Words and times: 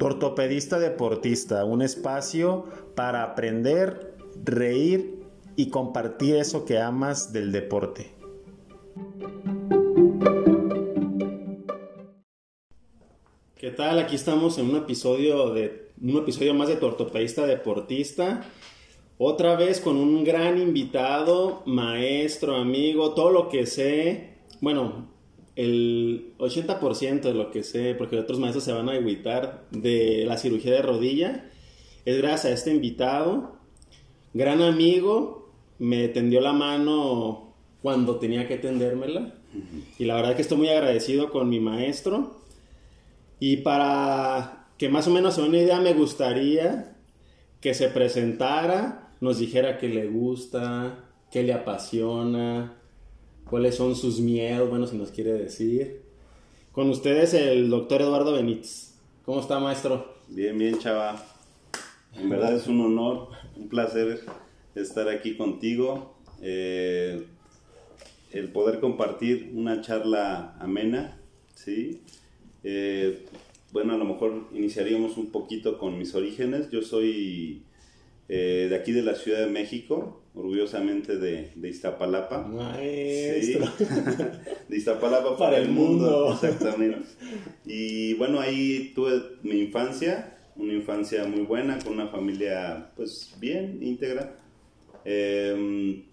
Ortopedista 0.00 0.78
Deportista, 0.78 1.64
un 1.64 1.82
espacio 1.82 2.66
para 2.94 3.22
aprender, 3.22 4.14
reír 4.44 5.24
y 5.56 5.70
compartir 5.70 6.36
eso 6.36 6.64
que 6.64 6.78
amas 6.78 7.32
del 7.32 7.50
deporte. 7.50 8.12
¿Qué 13.56 13.70
tal? 13.70 13.98
Aquí 13.98 14.14
estamos 14.14 14.56
en 14.58 14.70
un 14.70 14.76
episodio 14.76 15.50
de 15.52 15.90
un 16.00 16.16
episodio 16.16 16.54
más 16.54 16.68
de 16.68 16.76
tu 16.76 16.86
ortopedista 16.86 17.44
deportista. 17.44 18.44
Otra 19.18 19.56
vez 19.56 19.80
con 19.80 19.96
un 19.96 20.22
gran 20.22 20.58
invitado, 20.58 21.64
maestro, 21.66 22.54
amigo, 22.54 23.14
todo 23.14 23.30
lo 23.30 23.48
que 23.48 23.66
sé. 23.66 24.38
Bueno, 24.60 25.08
el 25.58 26.34
80% 26.38 27.20
de 27.20 27.34
lo 27.34 27.50
que 27.50 27.64
sé, 27.64 27.96
porque 27.96 28.16
otros 28.16 28.38
maestros 28.38 28.62
se 28.62 28.72
van 28.72 28.88
a 28.88 28.92
agüitar 28.92 29.66
de 29.72 30.22
la 30.24 30.38
cirugía 30.38 30.72
de 30.72 30.82
rodilla, 30.82 31.50
es 32.04 32.16
gracias 32.16 32.44
a 32.44 32.54
este 32.54 32.70
invitado. 32.70 33.56
Gran 34.34 34.62
amigo, 34.62 35.50
me 35.80 36.06
tendió 36.06 36.40
la 36.40 36.52
mano 36.52 37.54
cuando 37.82 38.20
tenía 38.20 38.46
que 38.46 38.56
tendérmela. 38.56 39.34
Y 39.98 40.04
la 40.04 40.14
verdad 40.14 40.36
que 40.36 40.42
estoy 40.42 40.58
muy 40.58 40.68
agradecido 40.68 41.28
con 41.30 41.48
mi 41.48 41.58
maestro. 41.58 42.36
Y 43.40 43.56
para 43.58 44.68
que 44.78 44.88
más 44.88 45.08
o 45.08 45.10
menos 45.10 45.34
se 45.34 45.42
una 45.42 45.58
idea, 45.58 45.80
me 45.80 45.94
gustaría 45.94 46.96
que 47.60 47.74
se 47.74 47.88
presentara, 47.88 49.10
nos 49.20 49.40
dijera 49.40 49.78
qué 49.78 49.88
le 49.88 50.06
gusta, 50.06 51.04
qué 51.32 51.42
le 51.42 51.52
apasiona, 51.52 52.77
cuáles 53.48 53.74
son 53.74 53.96
sus 53.96 54.20
miedos, 54.20 54.68
bueno, 54.68 54.86
si 54.86 54.96
nos 54.96 55.10
quiere 55.10 55.32
decir. 55.32 56.02
Con 56.72 56.90
ustedes 56.90 57.34
el 57.34 57.70
doctor 57.70 58.02
Eduardo 58.02 58.32
Benítez. 58.32 58.94
¿Cómo 59.24 59.40
está, 59.40 59.58
maestro? 59.58 60.14
Bien, 60.28 60.56
bien, 60.56 60.78
chava. 60.78 61.24
En 62.14 62.28
verdad 62.28 62.54
es 62.54 62.66
un 62.66 62.80
honor, 62.80 63.28
un 63.56 63.68
placer 63.68 64.24
estar 64.74 65.08
aquí 65.08 65.36
contigo. 65.36 66.16
Eh, 66.40 67.24
el 68.32 68.48
poder 68.52 68.80
compartir 68.80 69.52
una 69.54 69.80
charla 69.80 70.56
amena, 70.60 71.18
¿sí? 71.54 72.02
Eh, 72.62 73.24
bueno, 73.72 73.94
a 73.94 73.98
lo 73.98 74.04
mejor 74.04 74.48
iniciaríamos 74.52 75.16
un 75.16 75.30
poquito 75.30 75.78
con 75.78 75.98
mis 75.98 76.14
orígenes. 76.14 76.70
Yo 76.70 76.82
soy 76.82 77.62
eh, 78.28 78.66
de 78.68 78.76
aquí 78.76 78.92
de 78.92 79.02
la 79.02 79.14
Ciudad 79.14 79.40
de 79.40 79.50
México, 79.50 80.22
orgullosamente 80.38 81.16
de, 81.16 81.50
de 81.54 81.68
Iztapalapa. 81.68 82.46
Maestro. 82.46 83.66
de 84.68 84.76
Iztapalapa 84.76 85.36
para, 85.36 85.58
el 85.58 85.68
mundo. 85.68 86.32
Exactamente. 86.32 87.00
Y 87.66 88.14
bueno, 88.14 88.38
ahí 88.40 88.92
tuve 88.94 89.20
mi 89.42 89.58
infancia, 89.60 90.36
una 90.56 90.72
infancia 90.72 91.24
muy 91.24 91.40
buena, 91.40 91.78
con 91.80 91.94
una 91.94 92.08
familia 92.08 92.92
pues 92.94 93.34
bien 93.40 93.82
íntegra. 93.82 94.36
Em, 95.04 96.04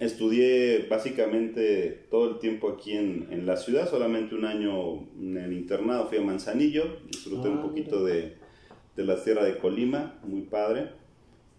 estudié 0.00 0.86
básicamente 0.88 2.06
todo 2.10 2.30
el 2.30 2.38
tiempo 2.38 2.70
aquí 2.70 2.92
en, 2.92 3.28
en, 3.30 3.44
la 3.44 3.56
ciudad, 3.56 3.88
solamente 3.90 4.34
un 4.34 4.46
año 4.46 5.08
en 5.18 5.36
el 5.36 5.52
internado, 5.52 6.08
fui 6.08 6.18
a 6.18 6.22
Manzanillo, 6.22 7.00
disfruté 7.06 7.48
un 7.48 7.58
Ah, 7.58 7.62
poquito 7.62 8.04
de, 8.04 8.36
de 8.96 9.04
la 9.04 9.18
sierra 9.18 9.44
de 9.44 9.58
Colima, 9.58 10.18
muy 10.24 10.42
padre. 10.42 11.05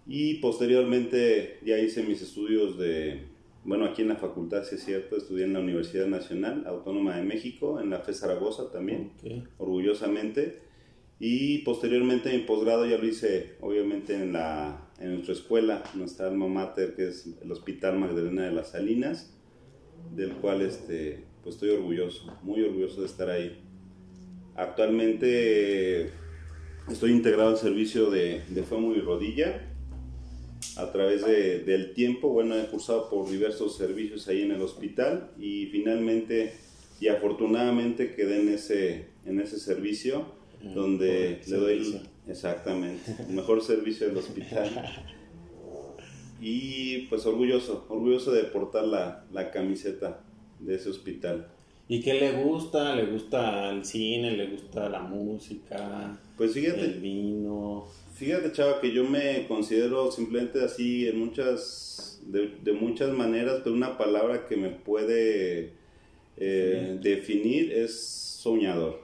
Y 0.07 0.35
posteriormente 0.35 1.59
ya 1.65 1.77
hice 1.77 2.01
mis 2.03 2.21
estudios 2.21 2.77
de, 2.77 3.23
bueno, 3.65 3.85
aquí 3.85 4.01
en 4.01 4.07
la 4.07 4.15
facultad, 4.15 4.63
si 4.63 4.75
es 4.75 4.85
cierto, 4.85 5.17
estudié 5.17 5.43
en 5.43 5.53
la 5.53 5.59
Universidad 5.59 6.07
Nacional 6.07 6.63
Autónoma 6.65 7.17
de 7.17 7.23
México, 7.23 7.81
en 7.81 7.89
la 7.89 7.99
FE 7.99 8.13
Zaragoza 8.13 8.71
también, 8.71 9.11
orgullosamente. 9.57 10.61
Y 11.19 11.59
posteriormente 11.59 12.31
mi 12.31 12.43
posgrado 12.43 12.85
ya 12.85 12.97
lo 12.97 13.05
hice, 13.05 13.55
obviamente, 13.59 14.15
en, 14.15 14.31
la, 14.31 14.89
en 14.99 15.15
nuestra 15.15 15.33
escuela, 15.33 15.83
nuestra 15.95 16.27
alma 16.27 16.47
mater, 16.47 16.95
que 16.95 17.09
es 17.09 17.27
el 17.41 17.51
Hospital 17.51 17.99
Magdalena 17.99 18.45
de 18.45 18.51
las 18.53 18.71
Salinas, 18.71 19.33
del 20.15 20.33
cual 20.33 20.61
este, 20.61 21.25
pues 21.43 21.55
estoy 21.55 21.71
orgulloso, 21.71 22.33
muy 22.43 22.61
orgulloso 22.61 23.01
de 23.01 23.07
estar 23.07 23.29
ahí. 23.29 23.59
Actualmente 24.55 26.11
estoy 26.89 27.11
integrado 27.11 27.49
al 27.49 27.57
servicio 27.57 28.09
de, 28.09 28.43
de 28.47 28.63
fémur 28.63 28.95
y 28.95 29.01
rodilla. 29.01 29.73
A 30.77 30.91
través 30.91 31.25
de- 31.25 31.59
del 31.59 31.93
tiempo, 31.93 32.29
bueno, 32.29 32.55
he 32.55 32.65
cursado 32.67 33.09
por 33.09 33.29
diversos 33.29 33.75
servicios 33.77 34.27
ahí 34.27 34.41
en 34.43 34.51
el 34.51 34.61
hospital 34.61 35.31
y 35.39 35.65
finalmente 35.67 36.53
y 36.99 37.07
afortunadamente 37.09 38.13
quedé 38.15 38.41
en 38.41 38.49
ese, 38.49 39.05
en 39.25 39.39
ese 39.39 39.59
servicio 39.59 40.25
donde 40.73 41.39
por 41.41 41.49
le 41.49 41.57
doy 41.57 41.83
servicio. 41.83 42.01
exactamente 42.27 43.15
el 43.27 43.35
mejor 43.35 43.61
servicio 43.63 44.07
del 44.07 44.17
hospital. 44.17 44.69
Y 46.39 46.99
pues 47.09 47.25
orgulloso, 47.25 47.85
orgulloso 47.89 48.31
de 48.31 48.43
portar 48.43 48.85
la, 48.85 49.25
la 49.33 49.49
camiseta 49.51 50.21
de 50.59 50.75
ese 50.75 50.89
hospital. 50.89 51.47
¿Y 51.87 52.01
qué 52.01 52.13
le 52.15 52.43
gusta? 52.43 52.95
¿Le 52.95 53.05
gusta 53.05 53.69
el 53.71 53.85
cine? 53.85 54.31
¿Le 54.35 54.47
gusta 54.47 54.89
la 54.89 54.99
música? 55.01 56.19
Pues 56.35 56.53
fíjate, 56.53 56.81
El 56.81 56.99
vino. 56.99 57.85
Fíjate, 58.17 58.51
chava, 58.51 58.81
que 58.81 58.91
yo 58.91 59.03
me 59.03 59.45
considero 59.47 60.11
simplemente 60.11 60.63
así 60.63 61.07
en 61.07 61.19
muchas, 61.19 62.19
de, 62.25 62.55
de 62.63 62.73
muchas 62.73 63.11
maneras, 63.11 63.61
pero 63.63 63.75
una 63.75 63.95
palabra 63.97 64.47
que 64.47 64.57
me 64.57 64.69
puede 64.69 65.73
eh, 66.37 66.97
definir 67.01 67.71
es 67.71 67.99
soñador. 68.41 69.01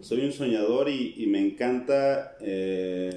Soy 0.00 0.24
un 0.24 0.32
soñador 0.32 0.88
y, 0.88 1.14
y 1.18 1.26
me 1.26 1.40
encanta 1.40 2.36
eh, 2.40 3.10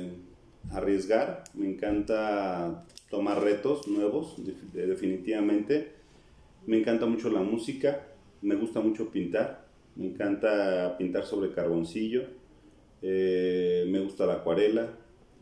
arriesgar, 0.72 1.46
me 1.54 1.70
encanta 1.70 2.86
tomar 3.10 3.42
retos 3.42 3.88
nuevos, 3.88 4.36
def- 4.46 4.74
definitivamente. 4.74 5.94
Me 6.68 6.80
encanta 6.80 7.06
mucho 7.06 7.30
la 7.30 7.42
música, 7.42 8.08
me 8.42 8.56
gusta 8.56 8.82
mucho 8.82 9.10
pintar, 9.10 9.68
me 9.96 10.08
encanta 10.08 10.98
pintar 10.98 11.26
sobre 11.26 11.52
carboncillo, 11.52 12.24
eh, 13.02 13.86
me 13.88 14.02
gusta 14.02 14.26
la 14.26 14.34
acuarela, 14.36 14.90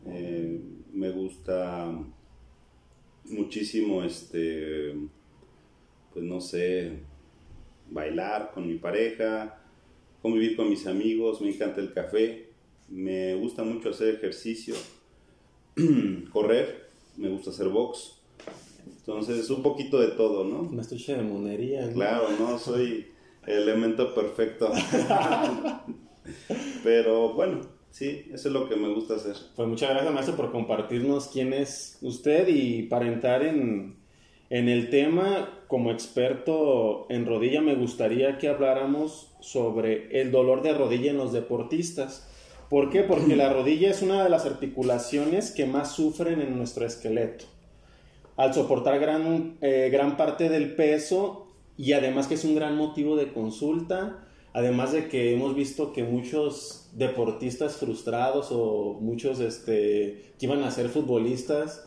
eh, 0.06 0.60
me 0.92 1.10
gusta 1.10 1.92
muchísimo, 3.24 4.02
este, 4.02 4.94
pues 6.12 6.24
no 6.24 6.40
sé, 6.40 7.00
bailar 7.90 8.50
con 8.52 8.66
mi 8.66 8.76
pareja, 8.76 9.60
convivir 10.22 10.56
con 10.56 10.68
mis 10.68 10.86
amigos, 10.86 11.40
me 11.40 11.50
encanta 11.50 11.80
el 11.80 11.92
café, 11.92 12.48
me 12.88 13.34
gusta 13.34 13.64
mucho 13.64 13.90
hacer 13.90 14.14
ejercicio, 14.14 14.74
correr, 16.32 16.88
me 17.16 17.28
gusta 17.28 17.50
hacer 17.50 17.68
box. 17.68 18.14
Entonces, 18.86 19.48
un 19.50 19.62
poquito 19.62 20.00
de 20.00 20.08
todo, 20.08 20.44
¿no? 20.44 20.62
Una 20.62 20.82
estuche 20.82 21.16
de 21.16 21.22
monería. 21.22 21.86
¿no? 21.86 21.92
Claro, 21.92 22.28
no 22.38 22.58
soy 22.58 23.06
el 23.46 23.62
elemento 23.62 24.14
perfecto. 24.14 24.70
Pero 26.84 27.32
bueno, 27.32 27.62
sí, 27.90 28.26
eso 28.32 28.48
es 28.48 28.54
lo 28.54 28.68
que 28.68 28.76
me 28.76 28.92
gusta 28.92 29.14
hacer. 29.14 29.36
Pues 29.56 29.68
muchas 29.68 29.90
gracias, 29.90 30.12
maestro, 30.12 30.36
por 30.36 30.52
compartirnos 30.52 31.28
quién 31.28 31.52
es 31.52 31.98
usted 32.02 32.48
y 32.48 32.84
para 32.84 33.06
entrar 33.06 33.42
en, 33.42 33.96
en 34.50 34.68
el 34.68 34.90
tema, 34.90 35.62
como 35.66 35.90
experto 35.90 37.06
en 37.10 37.26
rodilla, 37.26 37.60
me 37.60 37.74
gustaría 37.74 38.38
que 38.38 38.48
habláramos 38.48 39.34
sobre 39.40 40.20
el 40.20 40.30
dolor 40.30 40.62
de 40.62 40.74
rodilla 40.74 41.10
en 41.10 41.18
los 41.18 41.32
deportistas. 41.32 42.26
¿Por 42.70 42.90
qué? 42.90 43.02
Porque 43.02 43.36
la 43.36 43.52
rodilla 43.52 43.90
es 43.90 44.02
una 44.02 44.24
de 44.24 44.30
las 44.30 44.46
articulaciones 44.46 45.50
que 45.50 45.66
más 45.66 45.94
sufren 45.94 46.40
en 46.40 46.56
nuestro 46.56 46.86
esqueleto. 46.86 47.46
Al 48.36 48.54
soportar 48.54 48.98
gran, 49.00 49.56
eh, 49.60 49.88
gran 49.90 50.16
parte 50.16 50.48
del 50.48 50.74
peso 50.74 51.48
y 51.76 51.92
además 51.92 52.26
que 52.26 52.34
es 52.34 52.44
un 52.44 52.54
gran 52.54 52.76
motivo 52.76 53.16
de 53.16 53.32
consulta, 53.32 54.27
además 54.52 54.92
de 54.92 55.08
que 55.08 55.34
hemos 55.34 55.54
visto 55.54 55.92
que 55.92 56.04
muchos 56.04 56.90
deportistas 56.94 57.76
frustrados 57.76 58.48
o 58.50 58.98
muchos 59.00 59.40
este, 59.40 60.32
que 60.38 60.46
iban 60.46 60.62
a 60.62 60.70
ser 60.70 60.88
futbolistas 60.88 61.84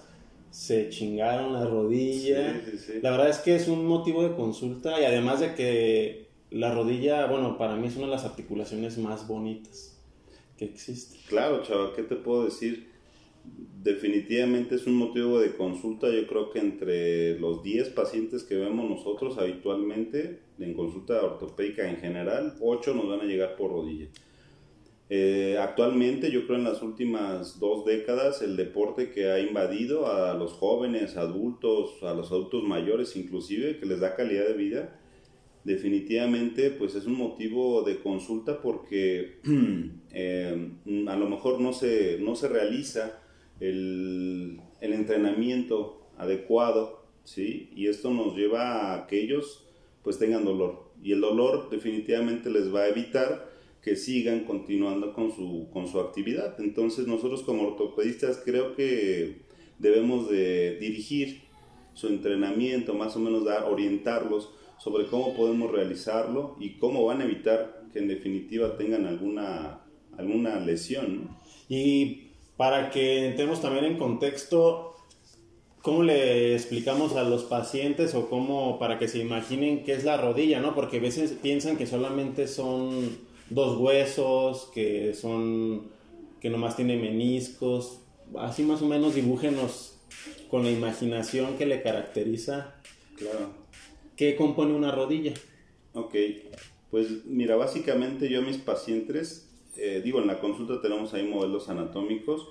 se 0.52 0.90
chingaron 0.90 1.54
la 1.54 1.66
rodilla. 1.66 2.62
Sí, 2.66 2.72
sí, 2.72 2.78
sí. 2.78 2.94
La 3.02 3.12
verdad 3.12 3.30
es 3.30 3.40
que 3.40 3.56
es 3.56 3.68
un 3.68 3.86
motivo 3.86 4.24
de 4.24 4.36
consulta 4.36 5.00
y 5.00 5.06
además 5.06 5.40
de 5.40 5.56
que 5.56 6.28
la 6.52 6.74
rodilla, 6.74 7.26
bueno, 7.28 7.58
para 7.58 7.76
mí 7.76 7.88
es 7.88 7.96
una 7.96 8.06
de 8.06 8.12
las 8.12 8.26
articulaciones 8.26 8.98
más 8.98 9.28
bonitas 9.28 9.98
que 10.58 10.66
existe. 10.66 11.18
Claro, 11.28 11.64
chava, 11.64 11.94
¿qué 11.96 12.04
te 12.04 12.16
puedo 12.16 12.46
decir? 12.46 12.91
Definitivamente 13.84 14.76
es 14.76 14.86
un 14.86 14.96
motivo 14.96 15.40
de 15.40 15.56
consulta. 15.56 16.10
Yo 16.10 16.28
creo 16.28 16.52
que 16.52 16.60
entre 16.60 17.40
los 17.40 17.64
10 17.64 17.90
pacientes 17.90 18.44
que 18.44 18.56
vemos 18.56 18.88
nosotros 18.88 19.38
habitualmente 19.38 20.40
en 20.60 20.74
consulta 20.76 21.24
ortopédica 21.24 21.90
en 21.90 21.98
general, 21.98 22.56
8 22.62 22.94
nos 22.94 23.10
van 23.10 23.22
a 23.22 23.26
llegar 23.26 23.56
por 23.56 23.72
rodilla. 23.72 24.08
Eh, 25.10 25.58
actualmente, 25.60 26.32
yo 26.32 26.46
creo 26.46 26.58
en 26.58 26.64
las 26.64 26.82
últimas 26.82 27.60
dos 27.60 27.84
décadas, 27.84 28.42
el 28.42 28.56
deporte 28.56 29.12
que 29.12 29.30
ha 29.30 29.40
invadido 29.40 30.08
a 30.08 30.34
los 30.36 30.54
jóvenes, 30.54 31.18
adultos, 31.18 32.02
a 32.04 32.14
los 32.14 32.32
adultos 32.32 32.64
mayores 32.64 33.18
inclusive, 33.18 33.78
que 33.78 33.86
les 33.86 34.00
da 34.00 34.16
calidad 34.16 34.48
de 34.48 34.54
vida, 34.54 35.02
definitivamente 35.66 36.72
pues 36.72 36.96
es 36.96 37.06
un 37.08 37.18
motivo 37.18 37.84
de 37.84 38.00
consulta 38.00 38.62
porque 38.62 39.40
eh, 40.12 40.72
a 41.08 41.16
lo 41.18 41.30
mejor 41.30 41.60
no 41.60 41.74
se, 41.74 42.18
no 42.20 42.36
se 42.36 42.48
realiza 42.48 43.21
el, 43.62 44.60
entrenamiento 44.82 46.02
adecuado, 46.18 47.06
¿sí? 47.24 47.70
Y 47.76 47.88
esto 47.88 48.12
nos 48.12 48.36
lleva 48.36 48.94
a 48.94 49.08
que 49.08 49.22
ellos 49.22 49.66
pues 50.04 50.18
tengan 50.18 50.44
dolor. 50.44 50.92
Y 51.02 51.14
el 51.14 51.22
dolor 51.22 51.70
definitivamente 51.70 52.50
les 52.50 52.74
va 52.74 52.82
a 52.82 52.90
evitar 52.90 53.50
que 53.82 53.96
sigan 53.96 54.42
continuando 54.42 55.14
con 55.14 55.32
su, 55.32 55.70
con 55.72 55.88
su 55.88 56.00
actividad. 56.00 56.60
Entonces 56.60 57.08
nosotros 57.08 57.44
como 57.44 57.64
ortopedistas 57.64 58.42
creo 58.44 58.76
que 58.76 59.42
debemos 59.80 60.30
de 60.30 60.78
dirigir 60.80 61.42
su 61.94 62.08
entrenamiento, 62.08 62.94
más 62.94 63.16
o 63.16 63.20
menos 63.20 63.46
dar, 63.46 63.66
orientarlos 63.66 64.52
sobre 64.78 65.06
cómo 65.06 65.36
podemos 65.36 65.72
realizarlo 65.72 66.56
y 66.60 66.78
cómo 66.78 67.06
van 67.06 67.22
a 67.22 67.26
evitar 67.26 67.84
que 67.94 68.00
en 68.00 68.08
definitiva 68.08 68.78
tengan 68.78 69.06
alguna, 69.06 69.82
alguna 70.18 70.60
lesión. 70.60 71.30
Y 71.70 72.31
para 72.62 72.92
que 72.92 73.26
entremos 73.26 73.60
también 73.60 73.86
en 73.86 73.98
contexto, 73.98 74.96
¿cómo 75.82 76.04
le 76.04 76.54
explicamos 76.54 77.16
a 77.16 77.24
los 77.24 77.44
pacientes 77.46 78.14
o 78.14 78.30
cómo 78.30 78.78
para 78.78 79.00
que 79.00 79.08
se 79.08 79.18
imaginen 79.18 79.84
qué 79.84 79.94
es 79.94 80.04
la 80.04 80.16
rodilla, 80.16 80.60
¿no? 80.60 80.76
Porque 80.76 80.98
a 80.98 81.00
veces 81.02 81.32
piensan 81.42 81.76
que 81.76 81.88
solamente 81.88 82.48
son 82.48 83.18
dos 83.50 83.80
huesos, 83.80 84.70
que 84.76 85.16
son 85.16 85.88
que 86.40 86.52
nomás 86.52 86.76
tiene 86.76 86.98
meniscos, 86.98 88.02
así 88.38 88.62
más 88.62 88.84
o 88.84 88.86
menos 88.86 89.16
dibújenos 89.16 89.98
con 90.48 90.64
la 90.64 90.70
imaginación 90.70 91.58
que 91.58 91.66
le 91.66 91.82
caracteriza. 91.82 92.76
Claro. 93.16 93.56
¿Qué 94.16 94.36
compone 94.36 94.76
una 94.76 94.92
rodilla? 94.92 95.34
Ok, 95.94 96.14
pues 96.92 97.26
mira, 97.26 97.56
básicamente 97.56 98.30
yo 98.30 98.38
a 98.38 98.44
mis 98.44 98.58
pacientes, 98.58 99.51
eh, 99.78 100.02
digo, 100.04 100.20
en 100.20 100.28
la 100.28 100.40
consulta 100.40 100.82
tenemos 100.82 101.14
ahí 101.14 101.28
modelos 101.28 101.70
anatómicos, 101.70 102.50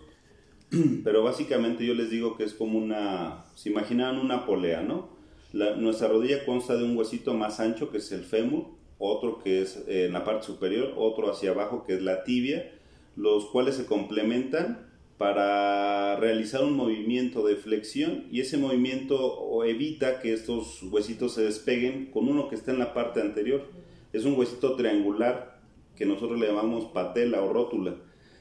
pero 1.04 1.22
básicamente 1.22 1.84
yo 1.84 1.94
les 1.94 2.10
digo 2.10 2.36
que 2.36 2.44
es 2.44 2.54
como 2.54 2.78
una, 2.78 3.44
se 3.54 3.70
imaginan 3.70 4.18
una 4.18 4.46
polea, 4.46 4.82
¿no? 4.82 5.20
nuestra 5.52 6.06
rodilla 6.06 6.44
consta 6.44 6.76
de 6.76 6.84
un 6.84 6.96
huesito 6.96 7.34
más 7.34 7.58
ancho 7.58 7.90
que 7.90 7.98
es 7.98 8.12
el 8.12 8.22
fémur, 8.22 8.66
otro 8.98 9.40
que 9.42 9.62
es 9.62 9.82
eh, 9.88 10.06
en 10.06 10.12
la 10.12 10.24
parte 10.24 10.46
superior, 10.46 10.94
otro 10.96 11.30
hacia 11.30 11.50
abajo 11.50 11.84
que 11.84 11.94
es 11.94 12.02
la 12.02 12.22
tibia, 12.22 12.70
los 13.16 13.46
cuales 13.46 13.74
se 13.74 13.86
complementan 13.86 14.88
para 15.18 16.16
realizar 16.16 16.64
un 16.64 16.74
movimiento 16.74 17.44
de 17.44 17.56
flexión 17.56 18.26
y 18.30 18.40
ese 18.40 18.56
movimiento 18.56 19.64
evita 19.64 20.20
que 20.20 20.32
estos 20.32 20.82
huesitos 20.84 21.34
se 21.34 21.42
despeguen 21.42 22.06
con 22.06 22.28
uno 22.28 22.48
que 22.48 22.54
está 22.54 22.70
en 22.70 22.78
la 22.78 22.94
parte 22.94 23.20
anterior. 23.20 23.66
Es 24.12 24.24
un 24.24 24.38
huesito 24.38 24.76
triangular 24.76 25.59
que 26.00 26.06
nosotros 26.06 26.40
le 26.40 26.46
llamamos 26.48 26.86
patela 26.86 27.42
o 27.42 27.52
rótula. 27.52 27.94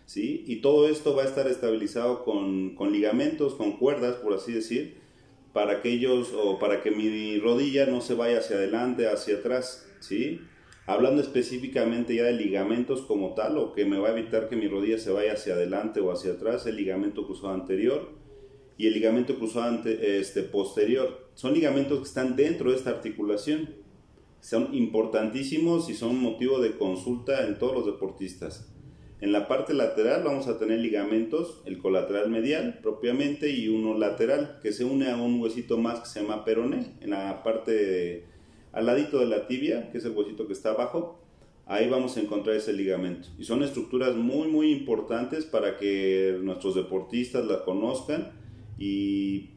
¿sí? 0.06 0.46
Y 0.48 0.62
todo 0.62 0.88
esto 0.88 1.14
va 1.14 1.24
a 1.24 1.26
estar 1.26 1.46
estabilizado 1.48 2.24
con, 2.24 2.74
con 2.74 2.92
ligamentos, 2.92 3.54
con 3.54 3.78
cuerdas, 3.78 4.16
por 4.16 4.34
así 4.34 4.54
decir, 4.54 4.96
para 5.54 5.82
que 5.82 6.08
o 6.08 6.58
para 6.58 6.82
que 6.82 6.90
mi 6.90 7.38
rodilla 7.38 7.86
no 7.86 8.00
se 8.00 8.16
vaya 8.16 8.40
hacia 8.40 8.56
adelante, 8.56 9.08
hacia 9.08 9.36
atrás. 9.36 9.86
¿sí? 10.00 10.40
hablando 10.90 11.22
específicamente 11.22 12.16
ya 12.16 12.24
de 12.24 12.34
ligamentos 12.34 13.02
como 13.02 13.36
tal, 13.36 13.60
o 13.60 13.74
que 13.74 13.86
me 13.86 14.00
va 14.00 14.10
a 14.10 14.18
evitar 14.18 14.50
que 14.50 14.56
mi 14.56 14.68
rodilla 14.68 14.98
se 14.98 15.12
vaya 15.12 15.34
hacia 15.34 15.54
adelante 15.54 16.00
o 16.00 16.12
hacia 16.12 16.32
atrás, 16.32 16.66
el 16.66 16.78
ligamento 16.78 17.28
cruzado 17.28 17.54
anterior 17.54 18.10
y 18.76 18.88
el 18.88 18.94
ligamento 18.94 19.36
cruzado 19.36 19.84
este, 19.86 20.42
posterior. 20.42 21.30
Son 21.36 21.54
ligamentos 21.54 22.00
que 22.00 22.06
están 22.06 22.36
dentro 22.36 22.72
de 22.72 22.78
esta 22.78 22.90
articulación. 22.90 23.70
Son 24.42 24.74
importantísimos 24.74 25.90
y 25.90 25.94
son 25.94 26.22
motivo 26.22 26.60
de 26.60 26.78
consulta 26.78 27.46
en 27.46 27.58
todos 27.58 27.74
los 27.74 27.86
deportistas. 27.86 28.74
En 29.22 29.34
la 29.34 29.48
parte 29.50 29.74
lateral 29.74 30.24
vamos 30.24 30.48
a 30.48 30.58
tener 30.58 30.80
ligamentos, 30.80 31.62
el 31.66 31.78
colateral 31.78 32.30
medial 32.30 32.80
propiamente 32.82 33.50
y 33.50 33.68
uno 33.68 33.98
lateral 33.98 34.60
que 34.62 34.72
se 34.72 34.86
une 34.86 35.10
a 35.10 35.18
un 35.18 35.42
huesito 35.42 35.78
más 35.78 36.00
que 36.00 36.08
se 36.08 36.22
llama 36.22 36.46
peroné 36.46 36.94
en 37.02 37.10
la 37.10 37.44
parte 37.44 37.72
de, 37.72 38.26
al 38.72 38.86
ladito 38.86 39.20
de 39.20 39.26
la 39.26 39.48
tibia, 39.48 39.92
que 39.92 39.98
es 39.98 40.06
el 40.06 40.12
huesito 40.12 40.48
que 40.48 40.54
está 40.54 40.70
abajo, 40.70 41.20
ahí 41.66 41.88
vamos 41.88 42.18
a 42.18 42.22
encontrar 42.22 42.56
ese 42.56 42.74
ligamento. 42.74 43.30
Y 43.38 43.44
son 43.44 43.64
estructuras 43.64 44.16
muy, 44.16 44.48
muy 44.48 44.72
importantes 44.72 45.46
para 45.46 45.78
que 45.78 46.38
nuestros 46.42 46.76
deportistas 46.76 47.46
la 47.46 47.64
conozcan 47.64 48.32
y, 48.78 49.52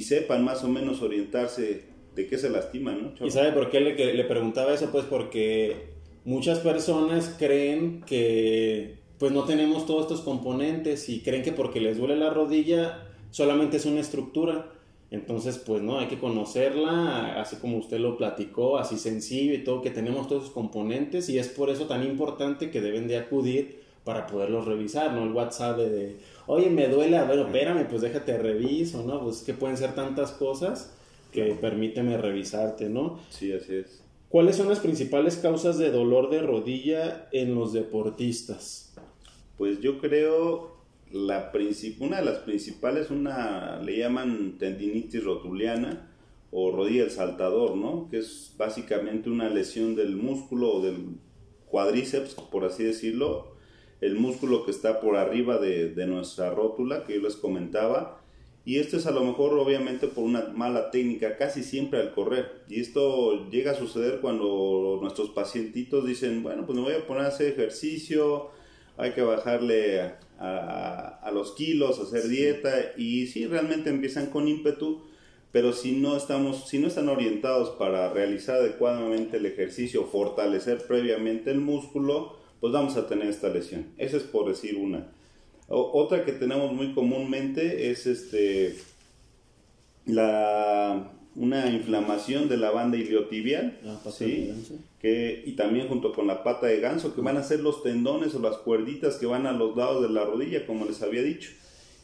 sepan 0.00 0.44
más 0.44 0.64
o 0.64 0.68
menos 0.68 1.02
orientarse 1.02 1.84
de 2.14 2.26
qué 2.26 2.38
se 2.38 2.50
lastiman, 2.50 3.14
¿Y 3.22 3.30
sabe 3.30 3.52
por 3.52 3.70
qué 3.70 3.80
le, 3.80 4.14
le 4.14 4.24
preguntaba 4.24 4.74
eso? 4.74 4.90
Pues 4.90 5.04
porque 5.04 5.88
muchas 6.24 6.58
personas 6.58 7.34
creen 7.38 8.02
que 8.02 8.96
pues 9.18 9.32
no 9.32 9.44
tenemos 9.44 9.86
todos 9.86 10.02
estos 10.02 10.20
componentes 10.20 11.08
y 11.08 11.20
creen 11.20 11.42
que 11.42 11.52
porque 11.52 11.80
les 11.80 11.98
duele 11.98 12.16
la 12.16 12.30
rodilla 12.30 13.08
solamente 13.30 13.76
es 13.76 13.86
una 13.86 14.00
estructura 14.00 14.72
entonces, 15.12 15.58
pues 15.58 15.82
no, 15.82 15.98
hay 15.98 16.06
que 16.06 16.18
conocerla, 16.18 17.38
así 17.38 17.56
como 17.56 17.76
usted 17.76 17.98
lo 17.98 18.16
platicó, 18.16 18.78
así 18.78 18.96
sencillo 18.96 19.52
y 19.52 19.62
todo, 19.62 19.82
que 19.82 19.90
tenemos 19.90 20.26
todos 20.26 20.44
los 20.44 20.50
componentes 20.52 21.28
y 21.28 21.38
es 21.38 21.48
por 21.48 21.68
eso 21.68 21.84
tan 21.84 22.02
importante 22.02 22.70
que 22.70 22.80
deben 22.80 23.08
de 23.08 23.18
acudir 23.18 23.82
para 24.04 24.26
poderlos 24.26 24.64
revisar, 24.64 25.12
¿no? 25.12 25.24
El 25.24 25.32
WhatsApp 25.32 25.76
de, 25.76 26.16
oye, 26.46 26.70
me 26.70 26.88
duele, 26.88 27.18
a 27.18 27.24
ver, 27.24 27.40
espérame, 27.40 27.86
pues 27.90 28.00
déjate 28.00 28.38
reviso, 28.38 29.02
¿no? 29.02 29.20
Pues 29.20 29.42
que 29.42 29.52
pueden 29.52 29.76
ser 29.76 29.94
tantas 29.94 30.32
cosas 30.32 30.94
que 31.32 31.56
permíteme 31.60 32.16
revisarte, 32.18 32.88
¿no? 32.88 33.18
Sí, 33.30 33.52
así 33.52 33.76
es. 33.76 34.04
¿Cuáles 34.28 34.56
son 34.56 34.68
las 34.68 34.80
principales 34.80 35.36
causas 35.36 35.78
de 35.78 35.90
dolor 35.90 36.30
de 36.30 36.40
rodilla 36.40 37.28
en 37.32 37.54
los 37.54 37.72
deportistas? 37.72 38.94
Pues 39.58 39.80
yo 39.80 39.98
creo 39.98 40.72
la 41.10 41.52
una 42.00 42.16
de 42.18 42.24
las 42.24 42.38
principales, 42.38 43.10
una 43.10 43.80
le 43.82 43.98
llaman 43.98 44.56
tendinitis 44.58 45.22
rotuliana 45.24 46.08
o 46.50 46.70
rodilla 46.70 47.02
del 47.02 47.10
saltador, 47.10 47.76
¿no? 47.76 48.08
Que 48.10 48.18
es 48.18 48.54
básicamente 48.56 49.28
una 49.28 49.50
lesión 49.50 49.94
del 49.94 50.16
músculo 50.16 50.74
o 50.74 50.82
del 50.82 51.18
cuádriceps, 51.66 52.34
por 52.34 52.64
así 52.64 52.84
decirlo, 52.84 53.56
el 54.00 54.14
músculo 54.16 54.64
que 54.64 54.70
está 54.70 55.00
por 55.00 55.16
arriba 55.16 55.58
de, 55.58 55.90
de 55.90 56.06
nuestra 56.06 56.50
rótula, 56.50 57.04
que 57.04 57.14
yo 57.14 57.20
les 57.20 57.36
comentaba, 57.36 58.21
y 58.64 58.78
esto 58.78 58.96
es 58.96 59.06
a 59.06 59.10
lo 59.10 59.24
mejor 59.24 59.58
obviamente 59.58 60.06
por 60.06 60.22
una 60.22 60.48
mala 60.54 60.90
técnica, 60.92 61.36
casi 61.36 61.64
siempre 61.64 61.98
al 61.98 62.14
correr. 62.14 62.62
Y 62.68 62.80
esto 62.80 63.50
llega 63.50 63.72
a 63.72 63.74
suceder 63.74 64.20
cuando 64.20 64.98
nuestros 65.02 65.30
pacientitos 65.30 66.06
dicen, 66.06 66.44
bueno, 66.44 66.64
pues 66.64 66.76
me 66.78 66.84
voy 66.84 66.94
a 66.94 67.06
poner 67.06 67.24
a 67.24 67.28
hacer 67.28 67.48
ejercicio, 67.48 68.50
hay 68.96 69.12
que 69.12 69.22
bajarle 69.22 70.12
a, 70.38 71.30
los 71.32 71.52
kilos, 71.52 71.98
hacer 71.98 72.28
dieta 72.28 72.92
y 72.96 73.26
sí, 73.26 73.46
realmente 73.46 73.90
empiezan 73.90 74.26
con 74.26 74.46
ímpetu, 74.46 75.02
pero 75.50 75.72
si 75.72 75.92
no, 75.92 76.16
estamos, 76.16 76.68
si 76.68 76.78
no 76.78 76.86
están 76.86 77.08
orientados 77.08 77.70
para 77.70 78.12
realizar 78.12 78.56
adecuadamente 78.56 79.38
el 79.38 79.46
ejercicio, 79.46 80.04
fortalecer 80.04 80.86
previamente 80.86 81.50
el 81.50 81.60
músculo, 81.60 82.36
pues 82.60 82.72
vamos 82.72 82.96
a 82.96 83.08
tener 83.08 83.28
esta 83.28 83.48
lesión. 83.48 83.86
Esa 83.98 84.18
es 84.18 84.22
por 84.22 84.48
decir 84.48 84.76
una. 84.76 85.10
Otra 85.74 86.24
que 86.24 86.32
tenemos 86.32 86.72
muy 86.72 86.92
comúnmente 86.92 87.90
es 87.90 88.06
este 88.06 88.76
la 90.06 91.12
una 91.34 91.70
inflamación 91.70 92.48
de 92.48 92.58
la 92.58 92.70
banda 92.70 92.98
iliotibial, 92.98 93.78
ah, 93.86 93.98
¿sí? 94.10 94.52
que, 95.00 95.42
y 95.46 95.52
también 95.52 95.88
junto 95.88 96.12
con 96.12 96.26
la 96.26 96.42
pata 96.42 96.66
de 96.66 96.80
ganso, 96.80 97.14
que 97.14 97.22
van 97.22 97.38
a 97.38 97.42
ser 97.42 97.60
los 97.60 97.82
tendones 97.82 98.34
o 98.34 98.38
las 98.38 98.58
cuerditas 98.58 99.16
que 99.16 99.26
van 99.26 99.46
a 99.46 99.52
los 99.52 99.76
lados 99.76 100.02
de 100.02 100.10
la 100.10 100.24
rodilla, 100.24 100.66
como 100.66 100.84
les 100.84 101.02
había 101.02 101.22
dicho. 101.22 101.50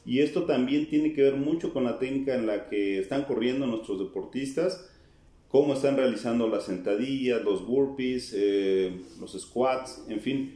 Y 0.06 0.20
esto 0.20 0.44
también 0.44 0.88
tiene 0.88 1.12
que 1.12 1.22
ver 1.22 1.36
mucho 1.36 1.74
con 1.74 1.84
la 1.84 1.98
técnica 1.98 2.34
en 2.34 2.46
la 2.46 2.68
que 2.68 2.98
están 2.98 3.24
corriendo 3.24 3.66
nuestros 3.66 3.98
deportistas, 3.98 4.88
cómo 5.48 5.74
están 5.74 5.96
realizando 5.96 6.48
las 6.48 6.64
sentadillas, 6.64 7.44
los 7.44 7.66
burpees, 7.66 8.32
eh, 8.34 9.02
los 9.20 9.32
squats, 9.38 10.04
en 10.08 10.20
fin, 10.20 10.54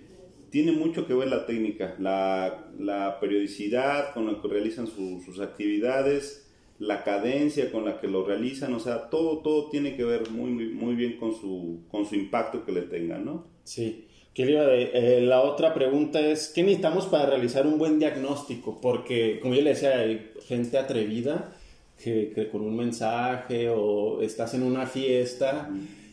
tiene 0.52 0.72
mucho 0.72 1.06
que 1.06 1.14
ver 1.14 1.28
la 1.28 1.46
técnica, 1.46 1.96
la, 1.98 2.66
la 2.78 3.18
periodicidad 3.18 4.12
con 4.12 4.26
la 4.26 4.40
que 4.40 4.48
realizan 4.48 4.86
sus 4.86 5.40
actividades, 5.40 6.46
la 6.78 7.02
cadencia 7.04 7.72
con 7.72 7.86
la 7.86 7.98
que 7.98 8.06
lo 8.06 8.22
realizan, 8.22 8.74
o 8.74 8.78
sea, 8.78 9.08
todo, 9.08 9.38
todo 9.38 9.70
tiene 9.70 9.96
que 9.96 10.04
ver 10.04 10.30
muy, 10.30 10.50
muy 10.50 10.94
bien 10.94 11.16
con 11.16 11.34
su, 11.34 11.80
con 11.90 12.04
su 12.04 12.16
impacto 12.16 12.66
que 12.66 12.72
le 12.72 12.82
tengan, 12.82 13.24
¿no? 13.24 13.46
Sí. 13.64 14.04
Eh, 14.34 15.20
la 15.22 15.40
otra 15.40 15.72
pregunta 15.72 16.20
es, 16.20 16.48
¿qué 16.54 16.62
necesitamos 16.62 17.06
para 17.06 17.26
realizar 17.26 17.66
un 17.66 17.78
buen 17.78 17.98
diagnóstico? 17.98 18.78
Porque, 18.78 19.40
como 19.40 19.54
yo 19.54 19.62
le 19.62 19.70
decía, 19.70 20.00
hay 20.00 20.32
gente 20.46 20.76
atrevida 20.76 21.54
que, 22.02 22.48
con 22.52 22.60
un 22.60 22.76
mensaje 22.76 23.70
o 23.70 24.20
estás 24.20 24.52
en 24.52 24.64
una 24.64 24.86
fiesta 24.86 25.70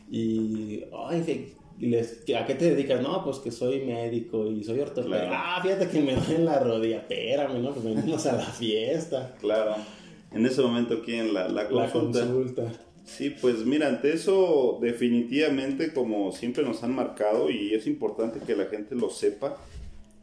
y, 0.09 0.83
ay, 1.09 1.55
¿a 1.79 2.45
qué 2.45 2.55
te 2.55 2.75
dedicas? 2.75 3.01
No, 3.01 3.23
pues 3.23 3.37
que 3.37 3.51
soy 3.51 3.85
médico 3.85 4.51
y 4.51 4.63
soy 4.63 4.79
ortopedista. 4.79 5.57
Ah, 5.57 5.61
fíjate 5.61 5.87
que 5.87 6.01
me 6.01 6.15
duele 6.15 6.43
la 6.43 6.59
rodilla, 6.59 6.97
espérame, 6.97 7.61
¿no? 7.61 7.71
Pues 7.71 7.85
venimos 7.85 8.25
a 8.25 8.33
la 8.33 8.45
fiesta. 8.45 9.35
Claro 9.39 9.75
en 10.31 10.45
ese 10.45 10.61
momento 10.61 11.01
quieren 11.03 11.33
la, 11.33 11.47
la 11.47 11.67
consulta. 11.67 12.71
Sí, 13.05 13.31
pues 13.41 13.65
mira, 13.65 13.87
ante 13.87 14.13
eso 14.13 14.77
definitivamente 14.81 15.93
como 15.93 16.31
siempre 16.31 16.63
nos 16.63 16.83
han 16.83 16.93
marcado 16.93 17.49
y 17.49 17.73
es 17.73 17.87
importante 17.87 18.39
que 18.39 18.55
la 18.55 18.65
gente 18.65 18.95
lo 18.95 19.09
sepa, 19.09 19.57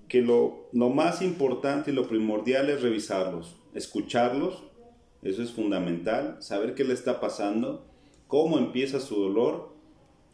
que 0.09 0.23
lo, 0.23 0.69
lo 0.73 0.91
más 0.91 1.21
importante 1.21 1.91
y 1.91 1.95
lo 1.95 2.07
primordial 2.07 2.71
es 2.71 2.83
revisarlos, 2.83 3.57
escucharlos, 3.75 4.63
eso 5.23 5.43
es 5.43 5.51
fundamental, 5.51 6.37
saber 6.41 6.75
qué 6.75 6.85
le 6.85 6.95
está 6.95 7.19
pasando, 7.19 7.85
cómo 8.29 8.59
empieza 8.59 9.01
su 9.01 9.17
dolor 9.17 9.76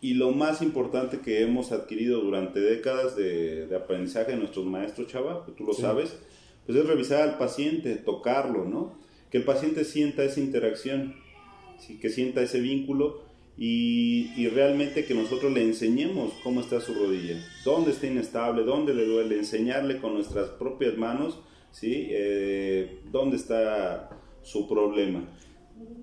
y 0.02 0.14
lo 0.14 0.32
más 0.32 0.60
importante 0.60 1.20
que 1.20 1.42
hemos 1.42 1.70
adquirido 1.70 2.20
durante 2.20 2.60
décadas 2.60 3.16
de, 3.16 3.68
de 3.68 3.76
aprendizaje 3.76 4.32
de 4.32 4.38
nuestros 4.38 4.66
maestros, 4.66 5.06
chava, 5.06 5.46
que 5.46 5.52
tú 5.52 5.64
lo 5.64 5.72
sabes, 5.72 6.18
pues 6.66 6.76
es 6.76 6.86
revisar 6.86 7.22
al 7.22 7.38
paciente, 7.38 7.94
tocarlo, 7.94 8.64
¿no? 8.64 8.98
Que 9.30 9.38
el 9.38 9.44
paciente 9.44 9.84
sienta 9.84 10.24
esa 10.24 10.40
interacción, 10.40 11.14
¿sí? 11.78 11.98
que 11.98 12.10
sienta 12.10 12.42
ese 12.42 12.60
vínculo 12.60 13.22
y, 13.56 14.32
y, 14.36 14.48
realmente 14.48 15.04
que 15.04 15.14
nosotros 15.14 15.52
le 15.52 15.62
enseñemos 15.62 16.32
cómo 16.42 16.60
está 16.60 16.80
su 16.80 16.94
rodilla, 16.94 17.36
dónde 17.64 17.92
está 17.92 18.08
inestable, 18.08 18.64
dónde 18.64 18.94
le 18.94 19.04
duele, 19.06 19.38
enseñarle 19.38 19.98
con 19.98 20.14
nuestras 20.14 20.48
propias 20.50 20.96
manos, 20.96 21.38
¿sí? 21.70 22.08
Eh, 22.10 23.02
dónde 23.12 23.36
está 23.36 24.10
su 24.42 24.68
problema. 24.68 25.28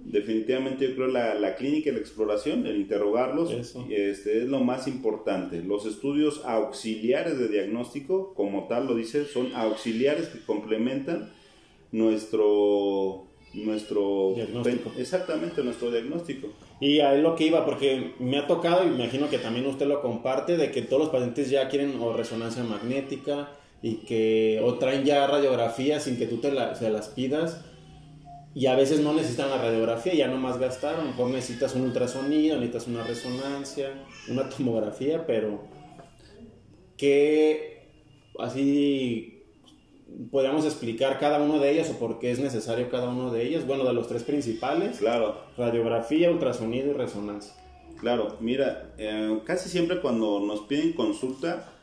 Definitivamente 0.05 0.87
yo 0.87 0.95
creo 0.95 1.07
la, 1.07 1.35
la 1.35 1.55
clínica 1.55 1.89
y 1.89 1.93
la 1.93 1.99
exploración, 1.99 2.65
el 2.65 2.77
interrogarlos, 2.77 3.51
este, 3.91 4.39
es 4.39 4.45
lo 4.45 4.59
más 4.59 4.87
importante. 4.87 5.61
Los 5.61 5.85
estudios 5.85 6.41
auxiliares 6.45 7.37
de 7.37 7.47
diagnóstico, 7.47 8.33
como 8.33 8.67
tal 8.67 8.87
lo 8.87 8.95
dice, 8.95 9.25
son 9.25 9.53
auxiliares 9.53 10.29
que 10.29 10.43
complementan 10.43 11.31
nuestro 11.91 13.25
nuestro 13.53 14.33
diagnóstico. 14.35 14.91
Exactamente, 14.97 15.63
nuestro 15.63 15.91
diagnóstico. 15.91 16.49
Y 16.79 16.99
a 17.01 17.13
lo 17.13 17.35
que 17.35 17.45
iba, 17.45 17.65
porque 17.65 18.13
me 18.19 18.37
ha 18.37 18.47
tocado, 18.47 18.83
y 18.83 18.87
imagino 18.87 19.29
que 19.29 19.37
también 19.37 19.65
usted 19.67 19.85
lo 19.85 20.01
comparte, 20.01 20.57
de 20.57 20.71
que 20.71 20.81
todos 20.81 21.03
los 21.03 21.09
pacientes 21.09 21.49
ya 21.49 21.67
quieren 21.67 21.99
o 21.99 22.13
resonancia 22.13 22.63
magnética 22.63 23.51
y 23.81 23.95
que 23.97 24.59
o 24.63 24.75
traen 24.75 25.03
ya 25.03 25.25
radiografía 25.27 25.99
sin 25.99 26.17
que 26.17 26.25
tú 26.25 26.37
te 26.37 26.51
la, 26.51 26.75
se 26.75 26.89
las 26.89 27.09
pidas 27.09 27.63
y 28.59 28.65
a 28.65 28.75
veces 28.75 28.99
no 28.99 29.13
necesitan 29.13 29.49
la 29.49 29.57
radiografía, 29.57 30.13
ya 30.13 30.27
nomás 30.27 30.57
gastaron, 30.57 30.99
a 30.99 31.03
lo 31.03 31.09
mejor 31.11 31.29
necesitas 31.29 31.75
un 31.75 31.83
ultrasonido, 31.83 32.57
necesitas 32.57 32.87
una 32.87 33.03
resonancia, 33.05 34.03
una 34.27 34.49
tomografía, 34.49 35.25
pero 35.25 35.63
que 36.97 37.87
así 38.37 39.45
podríamos 40.29 40.65
explicar 40.65 41.19
cada 41.19 41.41
uno 41.41 41.59
de 41.59 41.71
ellos 41.71 41.89
o 41.89 41.99
por 41.99 42.19
qué 42.19 42.31
es 42.31 42.39
necesario 42.39 42.89
cada 42.89 43.07
uno 43.07 43.31
de 43.31 43.43
ellos. 43.43 43.65
Bueno, 43.65 43.85
de 43.85 43.93
los 43.93 44.09
tres 44.09 44.23
principales. 44.23 44.97
Claro. 44.97 45.37
Radiografía, 45.57 46.29
ultrasonido 46.29 46.91
y 46.91 46.93
resonancia. 46.95 47.53
Claro, 48.01 48.35
mira, 48.41 48.93
eh, 48.97 49.39
casi 49.45 49.69
siempre 49.69 50.01
cuando 50.01 50.41
nos 50.41 50.63
piden 50.63 50.91
consulta, 50.91 51.78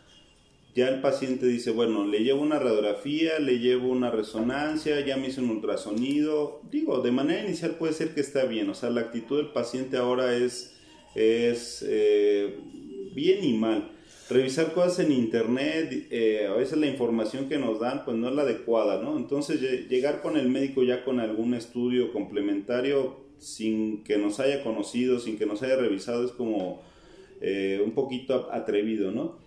ya 0.76 0.88
el 0.88 1.00
paciente 1.00 1.46
dice, 1.46 1.70
bueno, 1.70 2.06
le 2.06 2.22
llevo 2.22 2.42
una 2.42 2.58
radiografía, 2.58 3.38
le 3.38 3.58
llevo 3.58 3.88
una 3.88 4.10
resonancia, 4.10 5.00
ya 5.00 5.16
me 5.16 5.28
hice 5.28 5.40
un 5.40 5.50
ultrasonido. 5.50 6.60
Digo, 6.70 7.00
de 7.00 7.10
manera 7.10 7.42
inicial 7.42 7.72
puede 7.72 7.94
ser 7.94 8.14
que 8.14 8.20
está 8.20 8.44
bien, 8.44 8.68
o 8.68 8.74
sea, 8.74 8.90
la 8.90 9.00
actitud 9.00 9.38
del 9.38 9.52
paciente 9.52 9.96
ahora 9.96 10.36
es, 10.36 10.76
es 11.14 11.82
eh, 11.88 12.58
bien 13.14 13.42
y 13.42 13.54
mal 13.54 13.90
revisar 14.28 14.72
cosas 14.72 15.00
en 15.00 15.12
internet, 15.12 16.08
eh, 16.10 16.46
a 16.50 16.54
veces 16.54 16.78
la 16.78 16.86
información 16.86 17.48
que 17.48 17.58
nos 17.58 17.80
dan 17.80 18.04
pues 18.04 18.16
no 18.16 18.28
es 18.28 18.34
la 18.34 18.42
adecuada, 18.42 19.00
¿no? 19.00 19.16
Entonces 19.16 19.88
llegar 19.88 20.20
con 20.20 20.36
el 20.36 20.48
médico 20.48 20.82
ya 20.82 21.04
con 21.04 21.20
algún 21.20 21.54
estudio 21.54 22.12
complementario 22.12 23.24
sin 23.38 24.02
que 24.02 24.18
nos 24.18 24.40
haya 24.40 24.62
conocido, 24.62 25.20
sin 25.20 25.38
que 25.38 25.46
nos 25.46 25.62
haya 25.62 25.76
revisado 25.76 26.24
es 26.24 26.32
como 26.32 26.82
eh, 27.40 27.80
un 27.84 27.92
poquito 27.92 28.48
atrevido, 28.52 29.12
¿no? 29.12 29.45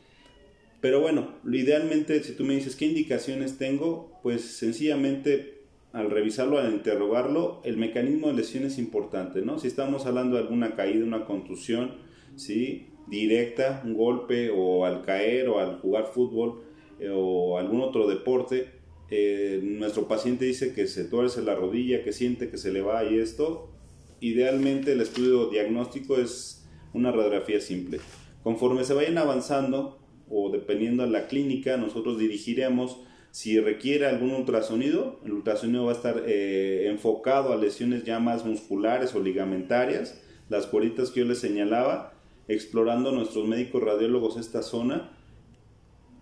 Pero 0.81 1.01
bueno, 1.01 1.35
idealmente 1.51 2.23
si 2.23 2.33
tú 2.33 2.45
me 2.45 2.55
dices 2.55 2.75
qué 2.75 2.85
indicaciones 2.85 3.57
tengo, 3.57 4.19
pues 4.23 4.41
sencillamente 4.41 5.59
al 5.91 6.09
revisarlo, 6.09 6.59
al 6.59 6.71
interrogarlo, 6.71 7.61
el 7.63 7.77
mecanismo 7.77 8.27
de 8.27 8.33
lesión 8.33 8.63
es 8.63 8.77
importante, 8.77 9.41
¿no? 9.41 9.59
Si 9.59 9.67
estamos 9.67 10.05
hablando 10.05 10.35
de 10.35 10.43
alguna 10.43 10.75
caída, 10.75 11.03
una 11.03 11.25
contusión, 11.25 11.95
¿sí? 12.35 12.89
directa, 13.07 13.81
un 13.83 13.95
golpe 13.95 14.51
o 14.51 14.85
al 14.85 15.01
caer 15.01 15.49
o 15.49 15.59
al 15.59 15.79
jugar 15.79 16.05
fútbol 16.05 16.61
eh, 16.99 17.09
o 17.11 17.57
algún 17.57 17.81
otro 17.81 18.07
deporte, 18.07 18.69
eh, 19.09 19.59
nuestro 19.63 20.07
paciente 20.07 20.45
dice 20.45 20.73
que 20.73 20.87
se 20.87 21.05
tuerce 21.05 21.41
la 21.41 21.55
rodilla, 21.55 22.03
que 22.03 22.13
siente 22.13 22.49
que 22.49 22.57
se 22.57 22.71
le 22.71 22.81
va 22.81 23.03
y 23.03 23.17
esto, 23.17 23.71
idealmente 24.19 24.91
el 24.91 25.01
estudio 25.01 25.49
diagnóstico 25.49 26.17
es 26.17 26.67
una 26.93 27.11
radiografía 27.11 27.59
simple. 27.59 27.99
Conforme 28.43 28.83
se 28.83 28.93
vayan 28.93 29.17
avanzando 29.17 29.98
o 30.29 30.49
dependiendo 30.51 31.03
de 31.03 31.09
la 31.09 31.27
clínica, 31.27 31.77
nosotros 31.77 32.19
dirigiremos 32.19 32.97
si 33.31 33.59
requiere 33.59 34.07
algún 34.07 34.31
ultrasonido, 34.31 35.19
el 35.23 35.33
ultrasonido 35.33 35.85
va 35.85 35.91
a 35.91 35.95
estar 35.95 36.23
eh, 36.25 36.87
enfocado 36.89 37.53
a 37.53 37.57
lesiones 37.57 38.03
ya 38.03 38.19
más 38.19 38.43
musculares 38.43 39.13
o 39.13 39.21
ligamentarias, 39.21 40.19
las 40.49 40.65
cueritas 40.65 41.11
que 41.11 41.19
yo 41.19 41.25
les 41.27 41.37
señalaba, 41.37 42.13
explorando 42.47 43.11
nuestros 43.11 43.47
médicos 43.47 43.83
radiólogos 43.83 44.37
esta 44.37 44.63
zona 44.63 45.11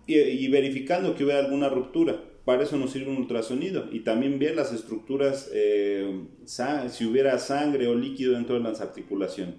y, 0.06 0.48
verificando 0.48 1.14
que 1.14 1.24
hubiera 1.24 1.40
alguna 1.40 1.68
ruptura. 1.68 2.22
Para 2.44 2.62
eso 2.62 2.76
nos 2.78 2.92
sirve 2.92 3.10
un 3.10 3.18
ultrasonido 3.18 3.88
y 3.92 4.00
también 4.00 4.38
ver 4.38 4.56
las 4.56 4.72
estructuras, 4.72 5.50
eh, 5.52 6.24
si 6.44 7.04
hubiera 7.04 7.38
sangre 7.38 7.88
o 7.88 7.94
líquido 7.94 8.32
dentro 8.32 8.56
de 8.56 8.62
las 8.62 8.80
articulaciones. 8.80 9.56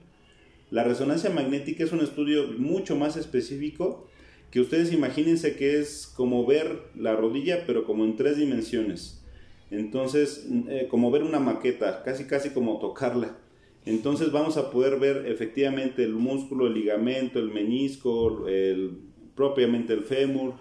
La 0.72 0.84
resonancia 0.84 1.29
magnética 1.29 1.84
es 1.84 1.91
un 1.91 2.01
estudio 2.01 2.48
mucho 2.58 2.96
más 2.96 3.15
específico 3.15 4.08
que 4.51 4.62
ustedes 4.62 4.91
imagínense 4.91 5.56
que 5.56 5.79
es 5.79 6.12
como 6.15 6.46
ver 6.46 6.79
la 6.96 7.15
rodilla 7.15 7.65
pero 7.68 7.86
como 7.86 8.06
en 8.06 8.15
tres 8.15 8.38
dimensiones. 8.38 9.24
Entonces, 9.72 10.48
eh, 10.68 10.88
como 10.89 11.12
ver 11.12 11.24
una 11.24 11.39
maqueta, 11.39 12.03
casi 12.03 12.25
casi 12.25 12.50
como 12.50 12.79
tocarla. 12.79 13.38
Entonces 13.86 14.32
vamos 14.32 14.58
a 14.58 14.72
poder 14.72 15.00
ver 15.00 15.25
efectivamente 15.27 16.03
el 16.03 16.13
músculo, 16.13 16.68
el 16.68 16.74
ligamento, 16.74 17.39
el 17.39 17.50
menisco, 17.50 18.48
el, 18.48 18.98
propiamente 19.36 19.94
el 19.94 20.03
fémur, 20.03 20.53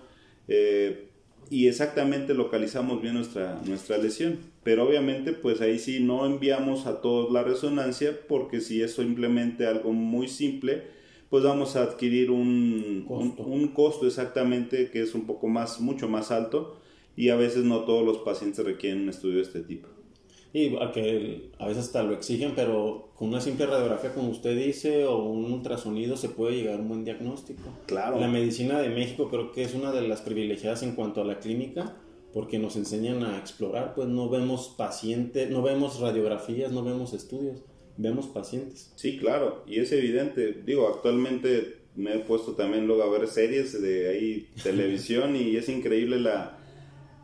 eh, 0.46 1.08
y 1.50 1.66
exactamente 1.66 2.34
localizamos 2.34 3.00
bien 3.00 3.14
nuestra, 3.14 3.60
nuestra 3.66 3.98
lesión. 3.98 4.38
Pero 4.62 4.86
obviamente 4.86 5.32
pues 5.32 5.60
ahí 5.60 5.78
sí 5.78 6.00
no 6.00 6.26
enviamos 6.26 6.86
a 6.86 7.00
todos 7.00 7.32
la 7.32 7.42
resonancia 7.42 8.18
porque 8.28 8.60
si 8.60 8.82
es 8.82 8.94
simplemente 8.94 9.66
algo 9.66 9.92
muy 9.92 10.28
simple, 10.28 10.84
pues 11.30 11.44
vamos 11.44 11.76
a 11.76 11.82
adquirir 11.82 12.30
un 12.30 13.04
costo. 13.06 13.42
un 13.42 13.68
costo 13.68 14.06
exactamente 14.06 14.90
que 14.90 15.02
es 15.02 15.14
un 15.14 15.26
poco 15.26 15.48
más, 15.48 15.80
mucho 15.80 16.08
más 16.08 16.30
alto 16.30 16.76
y 17.16 17.30
a 17.30 17.36
veces 17.36 17.64
no 17.64 17.80
todos 17.80 18.04
los 18.04 18.18
pacientes 18.18 18.64
requieren 18.64 19.02
un 19.02 19.08
estudio 19.08 19.36
de 19.36 19.42
este 19.42 19.60
tipo. 19.60 19.88
Y 20.52 20.76
a, 20.76 20.92
que 20.92 21.50
a 21.58 21.66
veces 21.66 21.84
hasta 21.84 22.02
lo 22.02 22.14
exigen, 22.14 22.52
pero 22.56 23.10
con 23.14 23.28
una 23.28 23.40
simple 23.40 23.66
radiografía, 23.66 24.14
como 24.14 24.30
usted 24.30 24.56
dice, 24.56 25.04
o 25.04 25.24
un 25.24 25.52
ultrasonido 25.52 26.16
se 26.16 26.30
puede 26.30 26.56
llegar 26.56 26.78
a 26.78 26.82
un 26.82 26.88
buen 26.88 27.04
diagnóstico. 27.04 27.68
Claro. 27.86 28.18
La 28.18 28.28
medicina 28.28 28.80
de 28.80 28.88
México 28.88 29.28
creo 29.28 29.52
que 29.52 29.62
es 29.62 29.74
una 29.74 29.92
de 29.92 30.08
las 30.08 30.22
privilegiadas 30.22 30.82
en 30.82 30.94
cuanto 30.94 31.20
a 31.20 31.24
la 31.24 31.38
clínica, 31.38 31.96
porque 32.32 32.58
nos 32.58 32.76
enseñan 32.76 33.24
a 33.24 33.38
explorar, 33.38 33.94
pues 33.94 34.08
no 34.08 34.28
vemos 34.30 34.74
pacientes, 34.76 35.50
no 35.50 35.60
vemos 35.60 36.00
radiografías, 36.00 36.72
no 36.72 36.82
vemos 36.82 37.12
estudios, 37.12 37.62
vemos 37.98 38.26
pacientes. 38.28 38.90
Sí, 38.96 39.18
claro, 39.18 39.62
y 39.66 39.80
es 39.80 39.92
evidente, 39.92 40.62
digo, 40.64 40.88
actualmente 40.88 41.76
me 41.94 42.14
he 42.14 42.18
puesto 42.20 42.52
también 42.52 42.86
luego 42.86 43.02
a 43.02 43.10
ver 43.10 43.28
series 43.28 43.80
de 43.82 44.08
ahí, 44.08 44.48
televisión, 44.62 45.36
y 45.36 45.56
es 45.56 45.68
increíble 45.68 46.18
la 46.18 46.54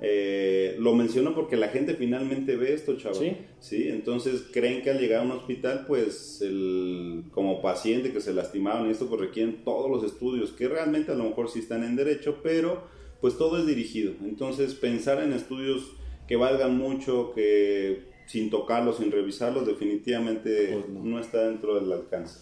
eh, 0.00 0.76
lo 0.80 0.94
menciono 0.94 1.34
porque 1.34 1.56
la 1.56 1.68
gente 1.68 1.94
finalmente 1.94 2.56
ve 2.56 2.74
esto, 2.74 2.96
chaval. 2.98 3.38
¿Sí? 3.60 3.88
Entonces 3.88 4.44
creen 4.52 4.82
que 4.82 4.90
al 4.90 4.98
llegar 4.98 5.20
a 5.20 5.24
un 5.24 5.30
hospital, 5.30 5.84
pues 5.86 6.42
el, 6.42 7.24
como 7.30 7.62
paciente 7.62 8.12
que 8.12 8.20
se 8.20 8.34
lastimaron 8.34 8.88
y 8.88 8.90
esto, 8.90 9.08
pues 9.08 9.20
requieren 9.20 9.64
todos 9.64 9.90
los 9.90 10.04
estudios, 10.04 10.52
que 10.52 10.68
realmente 10.68 11.12
a 11.12 11.14
lo 11.14 11.24
mejor 11.24 11.48
sí 11.48 11.60
están 11.60 11.84
en 11.84 11.96
derecho, 11.96 12.40
pero 12.42 12.82
pues 13.20 13.38
todo 13.38 13.58
es 13.58 13.66
dirigido. 13.66 14.12
Entonces 14.24 14.74
pensar 14.74 15.22
en 15.22 15.32
estudios 15.32 15.92
que 16.28 16.36
valgan 16.36 16.76
mucho, 16.76 17.32
que 17.34 18.13
sin 18.26 18.50
tocarlos, 18.50 18.98
sin 18.98 19.10
revisarlos, 19.10 19.66
definitivamente 19.66 20.70
pues 20.72 20.88
no. 20.88 21.04
no 21.04 21.18
está 21.18 21.48
dentro 21.48 21.80
del 21.80 21.92
alcance. 21.92 22.40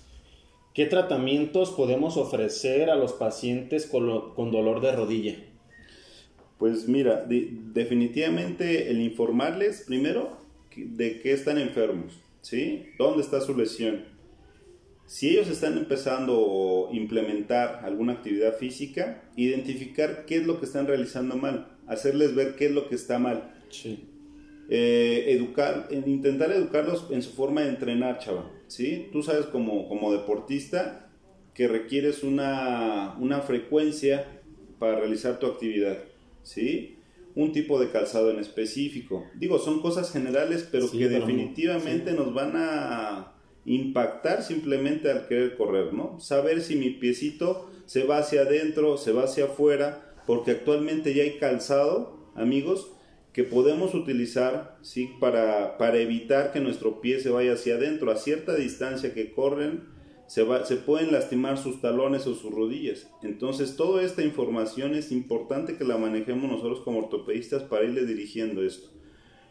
¿Qué 0.74 0.86
tratamientos 0.86 1.70
podemos 1.70 2.16
ofrecer 2.16 2.88
a 2.88 2.96
los 2.96 3.12
pacientes 3.12 3.86
con, 3.86 4.06
lo, 4.06 4.34
con 4.34 4.50
dolor 4.50 4.80
de 4.80 4.92
rodilla? 4.92 5.36
Pues 6.58 6.88
mira, 6.88 7.26
definitivamente 7.28 8.90
el 8.90 9.00
informarles 9.00 9.82
primero 9.86 10.38
de 10.74 11.20
qué 11.20 11.32
están 11.32 11.58
enfermos, 11.58 12.14
¿sí? 12.40 12.86
¿Dónde 12.98 13.22
está 13.22 13.40
su 13.40 13.56
lesión? 13.56 14.04
Si 15.06 15.28
ellos 15.28 15.48
están 15.48 15.76
empezando 15.76 16.88
a 16.90 16.94
implementar 16.94 17.80
alguna 17.84 18.14
actividad 18.14 18.56
física, 18.56 19.24
identificar 19.36 20.24
qué 20.24 20.36
es 20.36 20.46
lo 20.46 20.58
que 20.58 20.64
están 20.64 20.86
realizando 20.86 21.36
mal, 21.36 21.76
hacerles 21.86 22.34
ver 22.34 22.56
qué 22.56 22.66
es 22.66 22.72
lo 22.72 22.88
que 22.88 22.94
está 22.94 23.18
mal. 23.18 23.52
Sí. 23.68 24.08
Eh, 24.68 25.26
educar, 25.28 25.88
intentar 25.90 26.52
educarlos 26.52 27.06
en 27.10 27.22
su 27.22 27.32
forma 27.32 27.62
de 27.62 27.68
entrenar, 27.70 28.18
chava. 28.18 28.50
¿sí? 28.68 29.08
Tú 29.12 29.22
sabes 29.22 29.46
como, 29.46 29.88
como 29.88 30.12
deportista 30.12 31.10
que 31.54 31.68
requieres 31.68 32.22
una, 32.22 33.16
una 33.18 33.40
frecuencia 33.40 34.40
para 34.78 34.98
realizar 34.98 35.38
tu 35.38 35.46
actividad. 35.46 35.98
¿sí? 36.42 36.98
un 37.34 37.52
tipo 37.52 37.80
de 37.80 37.90
calzado 37.90 38.30
en 38.30 38.38
específico. 38.38 39.24
Digo, 39.34 39.58
son 39.58 39.80
cosas 39.80 40.12
generales, 40.12 40.68
pero 40.70 40.90
que 40.90 41.08
definitivamente 41.08 42.12
nos 42.12 42.34
van 42.34 42.52
a 42.56 43.32
impactar 43.64 44.42
simplemente 44.42 45.10
al 45.10 45.28
querer 45.28 45.56
correr, 45.56 45.92
¿no? 45.92 46.18
Saber 46.20 46.60
si 46.60 46.76
mi 46.76 46.90
piecito 46.90 47.70
se 47.86 48.04
va 48.04 48.18
hacia 48.18 48.42
adentro, 48.42 48.98
se 48.98 49.12
va 49.12 49.24
hacia 49.24 49.44
afuera, 49.44 50.14
porque 50.26 50.50
actualmente 50.52 51.14
ya 51.14 51.22
hay 51.22 51.38
calzado, 51.38 52.18
amigos, 52.34 52.92
que 53.32 53.44
podemos 53.44 53.94
utilizar, 53.94 54.76
¿sí? 54.82 55.10
Para, 55.18 55.78
para 55.78 55.98
evitar 55.98 56.52
que 56.52 56.60
nuestro 56.60 57.00
pie 57.00 57.18
se 57.20 57.30
vaya 57.30 57.54
hacia 57.54 57.76
adentro, 57.76 58.10
a 58.10 58.16
cierta 58.16 58.54
distancia 58.54 59.14
que 59.14 59.32
corren, 59.32 59.84
se, 60.26 60.42
va, 60.42 60.64
se 60.64 60.76
pueden 60.76 61.12
lastimar 61.12 61.58
sus 61.58 61.80
talones 61.80 62.26
o 62.26 62.34
sus 62.34 62.52
rodillas. 62.52 63.10
Entonces, 63.22 63.76
toda 63.76 64.02
esta 64.02 64.22
información 64.22 64.94
es 64.94 65.12
importante 65.12 65.76
que 65.76 65.84
la 65.84 65.96
manejemos 65.96 66.50
nosotros 66.50 66.80
como 66.80 66.98
ortopedistas 66.98 67.62
para 67.62 67.84
irle 67.84 68.04
dirigiendo 68.04 68.62
esto. 68.62 68.88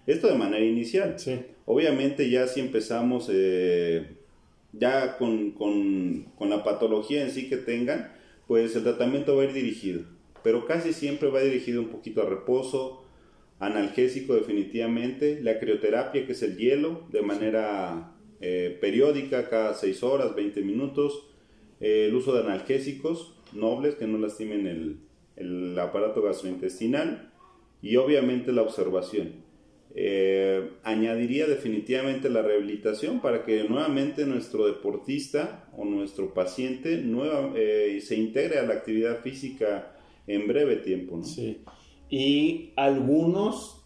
Esto 0.07 0.27
de 0.27 0.37
manera 0.37 0.63
inicial. 0.63 1.19
Sí. 1.19 1.39
Obviamente 1.65 2.29
ya 2.29 2.47
si 2.47 2.59
empezamos 2.59 3.29
eh, 3.31 4.15
ya 4.73 5.17
con, 5.17 5.51
con, 5.51 6.25
con, 6.35 6.49
la 6.49 6.63
patología 6.63 7.23
en 7.23 7.31
sí 7.31 7.49
que 7.49 7.57
tengan, 7.57 8.11
pues 8.47 8.75
el 8.75 8.83
tratamiento 8.83 9.35
va 9.35 9.43
a 9.43 9.45
ir 9.45 9.53
dirigido. 9.53 10.01
Pero 10.43 10.65
casi 10.65 10.93
siempre 10.93 11.29
va 11.29 11.41
dirigido 11.41 11.81
un 11.81 11.89
poquito 11.89 12.21
a 12.21 12.25
reposo, 12.25 13.00
analgésico 13.61 14.33
definitivamente, 14.33 15.39
la 15.41 15.59
crioterapia 15.59 16.25
que 16.25 16.31
es 16.31 16.41
el 16.41 16.57
hielo 16.57 17.03
de 17.11 17.21
manera 17.21 18.11
eh, 18.41 18.75
periódica, 18.81 19.49
cada 19.49 19.75
6 19.75 20.01
horas, 20.01 20.35
20 20.35 20.63
minutos, 20.63 21.29
eh, 21.79 22.07
el 22.09 22.15
uso 22.15 22.33
de 22.33 22.41
analgésicos 22.41 23.39
nobles 23.53 23.95
que 23.95 24.07
no 24.07 24.17
lastimen 24.17 24.65
el, 24.65 24.97
el 25.35 25.77
aparato 25.77 26.23
gastrointestinal 26.23 27.31
y 27.83 27.97
obviamente 27.97 28.51
la 28.51 28.63
observación. 28.63 29.43
Eh, 29.93 30.71
añadiría 30.83 31.45
definitivamente 31.45 32.31
la 32.31 32.41
rehabilitación 32.41 33.21
para 33.21 33.45
que 33.45 33.63
nuevamente 33.65 34.25
nuestro 34.25 34.65
deportista 34.65 35.69
o 35.77 35.85
nuestro 35.85 36.33
paciente 36.33 36.97
nueva, 36.97 37.53
se 37.53 38.15
integre 38.15 38.57
a 38.57 38.63
la 38.63 38.73
actividad 38.73 39.21
física 39.21 39.95
en 40.25 40.47
breve 40.47 40.77
tiempo. 40.77 41.17
¿no? 41.17 41.23
Sí. 41.23 41.61
Y 42.11 42.73
algunos 42.75 43.81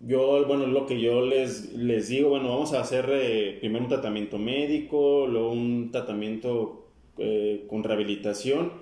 yo, 0.00 0.46
bueno, 0.46 0.66
lo 0.66 0.86
que 0.86 0.98
yo 0.98 1.20
les, 1.20 1.74
les 1.74 2.08
digo, 2.08 2.30
bueno, 2.30 2.48
vamos 2.48 2.72
a 2.72 2.80
hacer 2.80 3.08
eh, 3.12 3.58
primero 3.60 3.84
un 3.84 3.90
tratamiento 3.90 4.38
médico, 4.38 5.26
luego 5.26 5.52
un 5.52 5.90
tratamiento 5.92 6.88
eh, 7.18 7.66
con 7.68 7.84
rehabilitación, 7.84 8.72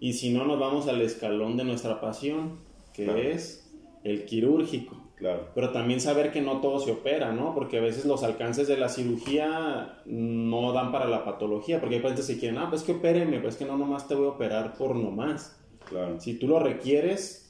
y 0.00 0.14
si 0.14 0.30
no, 0.30 0.46
nos 0.46 0.58
vamos 0.58 0.88
al 0.88 1.02
escalón 1.02 1.58
de 1.58 1.64
nuestra 1.64 2.00
pasión, 2.00 2.58
que 2.94 3.32
es 3.32 3.70
el 4.02 4.24
quirúrgico. 4.24 4.96
Claro. 5.16 5.50
Pero 5.54 5.70
también 5.70 6.00
saber 6.00 6.32
que 6.32 6.40
no 6.40 6.60
todo 6.60 6.80
se 6.80 6.90
opera, 6.90 7.32
¿no? 7.32 7.54
Porque 7.54 7.78
a 7.78 7.80
veces 7.80 8.06
los 8.06 8.24
alcances 8.24 8.66
de 8.66 8.76
la 8.76 8.88
cirugía 8.88 10.02
no 10.06 10.72
dan 10.72 10.90
para 10.90 11.06
la 11.06 11.24
patología, 11.24 11.80
porque 11.80 11.96
hay 11.96 12.00
pacientes 12.00 12.26
que 12.26 12.38
quieren, 12.38 12.58
ah, 12.58 12.68
pues 12.70 12.82
que 12.82 12.92
opéreme, 12.92 13.38
pues 13.40 13.56
que 13.56 13.64
no 13.64 13.76
nomás 13.76 14.08
te 14.08 14.14
voy 14.14 14.26
a 14.26 14.30
operar 14.30 14.74
por 14.76 14.96
nomás. 14.96 15.60
Claro. 15.88 16.18
Si 16.18 16.34
tú 16.34 16.48
lo 16.48 16.58
requieres, 16.58 17.41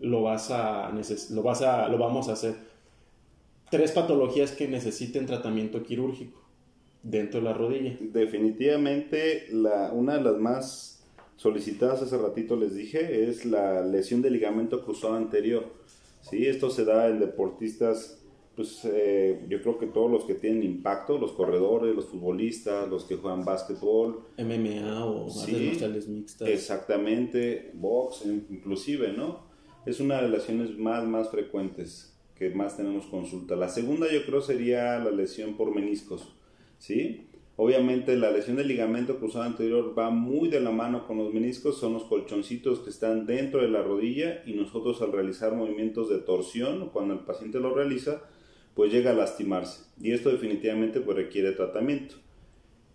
lo 0.00 0.22
vas 0.22 0.50
a, 0.50 0.90
lo 1.30 1.42
vas 1.42 1.62
a, 1.62 1.88
lo 1.88 1.98
vamos 1.98 2.28
a 2.28 2.32
hacer. 2.32 2.54
Tres 3.70 3.92
patologías 3.92 4.52
que 4.52 4.66
necesiten 4.66 5.26
tratamiento 5.26 5.82
quirúrgico 5.82 6.40
dentro 7.02 7.40
de 7.40 7.44
la 7.44 7.52
rodilla. 7.52 7.96
Definitivamente 8.00 9.46
la, 9.52 9.92
una 9.92 10.16
de 10.16 10.24
las 10.24 10.36
más 10.38 11.04
solicitadas 11.36 12.02
hace 12.02 12.18
ratito 12.18 12.56
les 12.56 12.74
dije 12.74 13.28
es 13.28 13.44
la 13.44 13.82
lesión 13.82 14.22
del 14.22 14.32
ligamento 14.34 14.84
cruzado 14.84 15.14
anterior. 15.14 15.72
¿sí? 16.20 16.46
Esto 16.46 16.68
se 16.70 16.84
da 16.84 17.08
en 17.08 17.20
deportistas 17.20 18.20
pues 18.60 18.84
eh, 18.84 19.46
yo 19.48 19.62
creo 19.62 19.78
que 19.78 19.86
todos 19.86 20.10
los 20.10 20.24
que 20.24 20.34
tienen 20.34 20.62
impacto, 20.62 21.16
los 21.16 21.32
corredores, 21.32 21.94
los 21.94 22.04
futbolistas, 22.06 22.88
los 22.90 23.04
que 23.04 23.16
juegan 23.16 23.42
básquetbol, 23.42 24.20
MMA 24.36 25.04
o 25.06 25.28
artes 25.40 26.08
mixtas. 26.08 26.46
Exactamente, 26.46 27.70
box 27.72 28.26
inclusive, 28.26 29.14
¿no? 29.14 29.49
Es 29.86 30.00
una 30.00 30.16
de 30.16 30.22
las 30.22 30.30
lesiones 30.30 30.78
más, 30.78 31.04
más 31.06 31.30
frecuentes 31.30 32.16
que 32.36 32.50
más 32.50 32.76
tenemos 32.76 33.06
consulta. 33.06 33.56
La 33.56 33.68
segunda 33.68 34.10
yo 34.10 34.24
creo 34.24 34.40
sería 34.40 34.98
la 34.98 35.10
lesión 35.10 35.54
por 35.54 35.74
meniscos, 35.74 36.34
¿sí? 36.78 37.26
Obviamente 37.56 38.16
la 38.16 38.30
lesión 38.30 38.56
del 38.56 38.68
ligamento 38.68 39.18
cruzado 39.18 39.44
anterior 39.44 39.94
va 39.98 40.08
muy 40.08 40.48
de 40.48 40.60
la 40.60 40.70
mano 40.70 41.06
con 41.06 41.18
los 41.18 41.34
meniscos, 41.34 41.78
son 41.78 41.92
los 41.92 42.04
colchoncitos 42.04 42.78
que 42.78 42.88
están 42.88 43.26
dentro 43.26 43.60
de 43.60 43.68
la 43.68 43.82
rodilla 43.82 44.42
y 44.46 44.54
nosotros 44.54 45.02
al 45.02 45.12
realizar 45.12 45.54
movimientos 45.54 46.08
de 46.08 46.18
torsión, 46.18 46.88
cuando 46.88 47.12
el 47.12 47.20
paciente 47.20 47.60
lo 47.60 47.74
realiza, 47.74 48.22
pues 48.74 48.90
llega 48.90 49.10
a 49.10 49.14
lastimarse 49.14 49.84
y 50.00 50.12
esto 50.12 50.30
definitivamente 50.30 51.00
pues 51.00 51.18
requiere 51.18 51.52
tratamiento. 51.52 52.16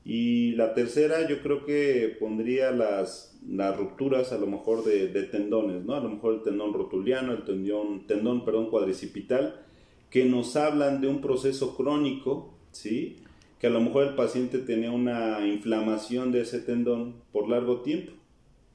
Y 0.06 0.52
la 0.52 0.76
tercera, 0.76 1.28
yo 1.28 1.42
creo 1.42 1.66
que 1.66 2.16
pondría 2.20 2.70
las, 2.70 3.40
las 3.50 3.76
rupturas 3.76 4.32
a 4.32 4.38
lo 4.38 4.46
mejor 4.46 4.84
de, 4.84 5.08
tendones, 5.24 5.84
¿no? 5.84 5.96
A 5.96 6.00
lo 6.00 6.10
mejor 6.10 6.36
el 6.36 6.42
tendón 6.44 6.74
rotuliano, 6.74 7.34
el 7.34 7.44
tendón, 7.44 8.06
tendón 8.06 8.46
perdón, 8.46 8.70
cuadricipital, 8.70 9.66
que 10.12 10.26
nos 10.26 10.56
hablan 10.56 11.02
de 11.02 11.08
un 11.08 11.22
proceso 11.22 11.76
crónico, 11.76 12.54
¿sí? 12.72 13.18
Que 13.60 13.66
a 13.66 13.72
lo 13.72 13.82
mejor 13.82 14.06
el 14.06 14.14
paciente 14.14 14.60
tenía 14.60 14.92
una 14.92 15.46
inflamación 15.48 16.32
de 16.32 16.42
ese 16.42 16.60
tendón 16.60 17.16
por 17.32 17.50
largo 17.50 17.82
tiempo 17.82 18.12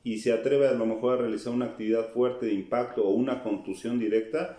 y 0.03 0.19
se 0.19 0.33
atreve 0.33 0.67
a 0.67 0.73
lo 0.73 0.85
mejor 0.85 1.15
a 1.15 1.23
realizar 1.23 1.53
una 1.53 1.67
actividad 1.67 2.13
fuerte 2.13 2.47
de 2.47 2.55
impacto 2.55 3.05
o 3.05 3.11
una 3.11 3.45
contusión 3.45 4.01
directa 4.01 4.59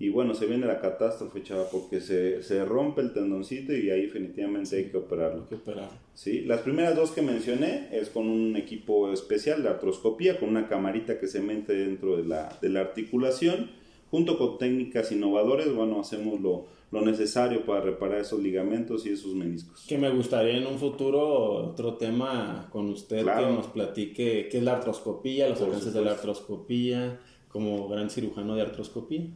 y 0.00 0.10
bueno, 0.10 0.34
se 0.34 0.46
viene 0.46 0.66
la 0.66 0.80
catástrofe, 0.80 1.42
chava, 1.42 1.64
porque 1.70 2.00
se, 2.00 2.42
se 2.44 2.64
rompe 2.64 3.00
el 3.00 3.12
tendoncito 3.12 3.74
y 3.74 3.90
ahí 3.90 4.02
definitivamente 4.02 4.76
hay 4.76 4.90
que 4.90 4.96
operarlo. 4.96 5.42
Hay 5.42 5.48
que 5.48 5.54
operarlo. 5.56 5.98
Sí, 6.14 6.42
las 6.42 6.60
primeras 6.60 6.94
dos 6.94 7.10
que 7.10 7.22
mencioné 7.22 7.88
es 7.90 8.08
con 8.08 8.28
un 8.28 8.56
equipo 8.56 9.12
especial 9.12 9.62
de 9.62 9.70
artroscopía, 9.70 10.38
con 10.38 10.50
una 10.50 10.68
camarita 10.68 11.18
que 11.18 11.26
se 11.26 11.40
mete 11.40 11.72
dentro 11.74 12.16
de 12.16 12.24
la, 12.24 12.56
de 12.62 12.68
la 12.68 12.80
articulación. 12.80 13.70
Junto 14.10 14.38
con 14.38 14.56
técnicas 14.56 15.12
innovadoras, 15.12 15.70
bueno, 15.74 16.00
hacemos 16.00 16.40
lo, 16.40 16.66
lo 16.90 17.02
necesario 17.02 17.66
para 17.66 17.82
reparar 17.82 18.20
esos 18.20 18.40
ligamentos 18.40 19.04
y 19.04 19.10
esos 19.10 19.34
meniscos. 19.34 19.84
Que 19.86 19.98
me 19.98 20.10
gustaría 20.10 20.56
en 20.56 20.66
un 20.66 20.78
futuro 20.78 21.70
otro 21.72 21.94
tema 21.94 22.68
con 22.70 22.88
usted 22.88 23.24
que 23.24 23.52
nos 23.52 23.66
platique 23.66 24.48
qué 24.48 24.58
es 24.58 24.64
la 24.64 24.76
artroscopía, 24.76 25.48
los 25.48 25.60
alcances 25.60 25.92
de 25.92 26.02
la 26.02 26.12
artroscopía, 26.12 27.20
como 27.48 27.88
gran 27.88 28.08
cirujano 28.08 28.54
de 28.54 28.62
artroscopía. 28.62 29.26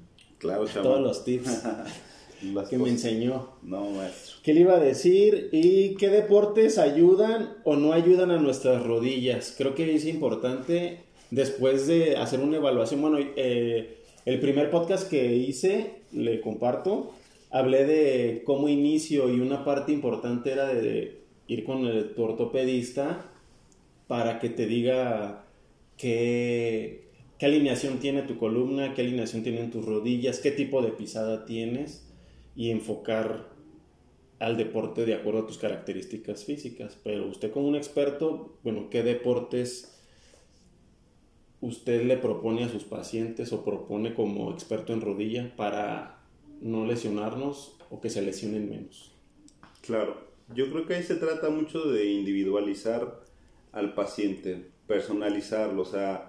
Claro, 0.43 0.65
Todos 0.83 1.01
los 1.01 1.25
tips 1.25 1.63
que 2.69 2.77
me 2.77 2.89
enseñó. 2.89 3.49
No, 3.63 3.91
maestro. 3.91 4.37
¿Qué 4.43 4.53
le 4.53 4.61
iba 4.61 4.75
a 4.75 4.81
decir? 4.81 5.49
¿Y 5.53 5.95
qué 5.95 6.09
deportes 6.09 6.77
ayudan 6.79 7.55
o 7.65 7.77
no 7.77 7.93
ayudan 7.93 8.33
a 8.33 8.39
nuestras 8.39 8.85
rodillas? 8.85 9.55
Creo 9.57 9.77
que 9.77 9.95
es 9.95 10.05
importante 10.05 10.99
después 11.31 11.87
de 11.87 12.17
hacer 12.17 12.41
una 12.41 12.57
evaluación. 12.57 13.01
Bueno, 13.01 13.19
eh, 13.37 13.99
el 14.27 14.41
primer 14.41 14.71
podcast 14.71 15.09
que 15.09 15.37
hice, 15.37 16.03
le 16.11 16.41
comparto, 16.41 17.13
hablé 17.51 17.85
de 17.87 18.43
cómo 18.45 18.69
inicio 18.69 19.33
y 19.33 19.41
una 19.41 19.65
parte 19.65 19.93
importante 19.93 20.51
era 20.51 20.67
de 20.67 21.21
ir 21.47 21.65
con 21.65 21.87
el, 21.87 22.15
tu 22.15 22.25
ortopedista 22.25 23.31
para 24.09 24.41
que 24.41 24.49
te 24.49 24.67
diga 24.67 25.45
qué 25.97 27.12
qué 27.43 27.47
alineación 27.47 27.99
tiene 27.99 28.23
tu 28.23 28.39
columna, 28.39 28.95
qué 28.95 29.03
alineación 29.03 29.43
tienen 29.43 29.73
tus 29.73 29.85
rodillas, 29.85 30.39
qué 30.39 30.53
tipo 30.53 30.81
de 30.81 30.93
pisada 30.93 31.45
tienes 31.45 32.09
y 32.55 32.71
enfocar 32.71 33.49
al 34.39 34.57
deporte 34.57 35.05
de 35.05 35.15
acuerdo 35.15 35.41
a 35.41 35.47
tus 35.49 35.59
características 35.59 36.45
físicas. 36.45 36.97
Pero 37.03 37.27
usted 37.27 37.51
como 37.51 37.67
un 37.67 37.75
experto, 37.75 38.61
bueno, 38.63 38.89
¿qué 38.91 39.03
deportes 39.03 40.01
usted 41.61 42.05
le 42.05 42.17
propone 42.17 42.63
a 42.63 42.69
sus 42.69 42.85
pacientes 42.85 43.53
o 43.53 43.65
propone 43.65 44.15
como 44.15 44.53
experto 44.53 44.93
en 44.93 45.01
rodilla 45.01 45.53
para 45.57 46.23
no 46.61 46.87
lesionarnos 46.87 47.77
o 47.91 48.01
que 48.01 48.09
se 48.09 48.23
lesionen 48.23 48.71
menos? 48.71 49.17
Claro, 49.81 50.29
yo 50.55 50.71
creo 50.71 50.87
que 50.87 50.95
ahí 50.95 51.03
se 51.03 51.17
trata 51.17 51.51
mucho 51.51 51.91
de 51.91 52.07
individualizar 52.07 53.21
al 53.73 53.95
paciente, 53.95 54.71
personalizarlo, 54.87 55.83
o 55.83 55.87
sea, 55.87 56.22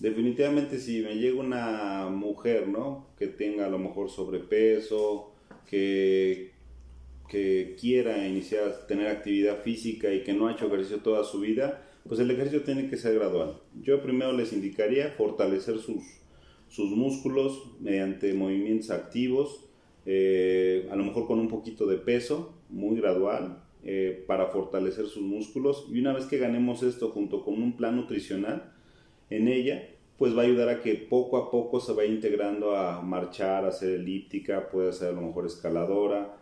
definitivamente 0.00 0.78
si 0.78 1.02
me 1.02 1.14
llega 1.16 1.40
una 1.40 2.08
mujer, 2.10 2.68
¿no? 2.68 3.06
Que 3.18 3.26
tenga 3.26 3.66
a 3.66 3.70
lo 3.70 3.78
mejor 3.78 4.10
sobrepeso, 4.10 5.32
que, 5.68 6.52
que 7.28 7.76
quiera 7.80 8.26
iniciar, 8.26 8.86
tener 8.86 9.08
actividad 9.08 9.62
física 9.62 10.12
y 10.12 10.22
que 10.22 10.34
no 10.34 10.48
ha 10.48 10.52
hecho 10.52 10.66
ejercicio 10.66 10.98
toda 10.98 11.24
su 11.24 11.40
vida, 11.40 11.82
pues 12.06 12.20
el 12.20 12.30
ejercicio 12.30 12.62
tiene 12.62 12.88
que 12.88 12.96
ser 12.96 13.14
gradual. 13.14 13.60
Yo 13.82 14.02
primero 14.02 14.32
les 14.32 14.52
indicaría 14.52 15.10
fortalecer 15.10 15.78
sus, 15.78 16.02
sus 16.68 16.90
músculos 16.90 17.72
mediante 17.80 18.34
movimientos 18.34 18.90
activos, 18.90 19.64
eh, 20.06 20.86
a 20.90 20.96
lo 20.96 21.04
mejor 21.04 21.26
con 21.26 21.38
un 21.38 21.48
poquito 21.48 21.86
de 21.86 21.96
peso, 21.96 22.54
muy 22.68 22.96
gradual, 22.96 23.62
eh, 23.84 24.22
para 24.26 24.48
fortalecer 24.48 25.06
sus 25.06 25.22
músculos. 25.22 25.86
Y 25.90 26.00
una 26.00 26.12
vez 26.12 26.26
que 26.26 26.38
ganemos 26.38 26.82
esto 26.82 27.10
junto 27.10 27.42
con 27.42 27.54
un 27.62 27.76
plan 27.76 27.96
nutricional 27.96 28.73
en 29.30 29.48
ella, 29.48 29.88
pues 30.18 30.36
va 30.36 30.42
a 30.42 30.44
ayudar 30.44 30.68
a 30.68 30.80
que 30.80 30.94
poco 30.94 31.36
a 31.36 31.50
poco 31.50 31.80
se 31.80 31.92
vaya 31.92 32.10
integrando 32.10 32.76
a 32.76 33.00
marchar, 33.02 33.64
a 33.64 33.68
hacer 33.68 33.90
elíptica, 33.90 34.68
puede 34.68 34.90
hacer 34.90 35.08
a 35.08 35.12
lo 35.12 35.22
mejor 35.22 35.46
escaladora 35.46 36.36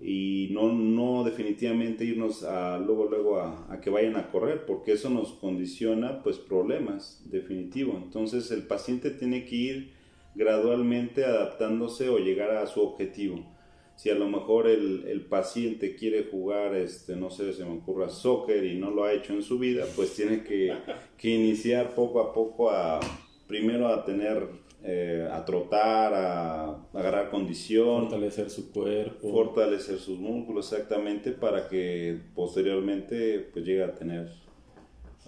y 0.00 0.48
no, 0.52 0.72
no 0.72 1.24
definitivamente 1.24 2.04
irnos 2.04 2.42
a, 2.42 2.78
luego, 2.78 3.06
luego 3.06 3.38
a, 3.38 3.72
a, 3.72 3.80
que 3.80 3.90
vayan 3.90 4.16
a 4.16 4.30
correr, 4.30 4.66
porque 4.66 4.92
eso 4.92 5.08
nos 5.08 5.32
condiciona 5.32 6.22
pues 6.22 6.38
problemas, 6.38 7.22
definitivo. 7.30 7.98
Entonces 8.02 8.50
el 8.50 8.64
paciente 8.64 9.10
tiene 9.10 9.44
que 9.46 9.56
ir 9.56 9.92
gradualmente 10.34 11.24
adaptándose 11.24 12.08
o 12.08 12.18
llegar 12.18 12.50
a 12.50 12.66
su 12.66 12.82
objetivo. 12.82 13.53
Si 13.96 14.10
a 14.10 14.14
lo 14.14 14.28
mejor 14.28 14.66
el, 14.66 15.04
el 15.06 15.22
paciente 15.22 15.94
quiere 15.94 16.24
jugar, 16.24 16.74
este, 16.74 17.16
no 17.16 17.30
sé, 17.30 17.52
se 17.52 17.64
me 17.64 17.78
ocurra 17.78 18.08
soccer 18.08 18.64
y 18.64 18.76
no 18.78 18.90
lo 18.90 19.04
ha 19.04 19.12
hecho 19.12 19.32
en 19.32 19.42
su 19.42 19.58
vida, 19.58 19.84
pues 19.94 20.14
tiene 20.14 20.42
que, 20.42 20.74
que 21.16 21.30
iniciar 21.30 21.94
poco 21.94 22.20
a 22.20 22.32
poco 22.32 22.70
a, 22.70 23.00
primero 23.46 23.88
a 23.88 24.04
tener 24.04 24.64
eh, 24.86 25.26
a 25.32 25.42
trotar, 25.46 26.12
a, 26.12 26.76
agarrar 26.92 27.30
condición. 27.30 28.02
Fortalecer 28.02 28.50
su 28.50 28.70
cuerpo. 28.70 29.30
Fortalecer 29.30 29.98
sus 29.98 30.18
músculos, 30.18 30.70
exactamente, 30.70 31.32
para 31.32 31.68
que 31.70 32.18
posteriormente 32.34 33.48
pues 33.50 33.64
llegue 33.64 33.82
a 33.82 33.94
tener 33.94 34.28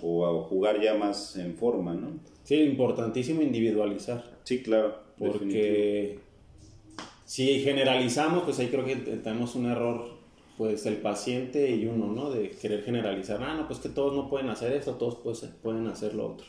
o 0.03 0.27
a 0.27 0.43
jugar 0.43 0.79
ya 0.83 0.95
más 0.95 1.37
en 1.37 1.55
forma, 1.55 1.95
¿no? 1.95 2.21
Sí, 2.43 2.57
importantísimo 2.57 3.41
individualizar. 3.41 4.25
Sí, 4.45 4.63
claro. 4.63 4.99
Porque 5.19 6.19
si 7.37 7.61
generalizamos, 7.61 8.45
pues 8.45 8.59
ahí 8.61 8.69
creo 8.69 8.87
que 8.87 8.97
tenemos 8.97 9.57
un 9.57 9.67
error, 9.67 10.09
pues 10.57 10.87
el 10.87 10.97
paciente 10.97 11.71
y 11.71 11.85
uno, 11.85 12.07
¿no? 12.07 12.31
De 12.31 12.49
querer 12.49 12.83
generalizar, 12.83 13.43
ah, 13.43 13.57
no, 13.57 13.67
pues 13.67 13.79
que 13.79 13.91
todos 13.91 14.15
no 14.15 14.31
pueden 14.31 14.49
hacer 14.49 14.73
eso, 14.73 14.95
todos 14.95 15.19
pues, 15.23 15.47
pueden 15.63 15.87
hacer 15.87 16.15
lo 16.15 16.29
otro. 16.29 16.47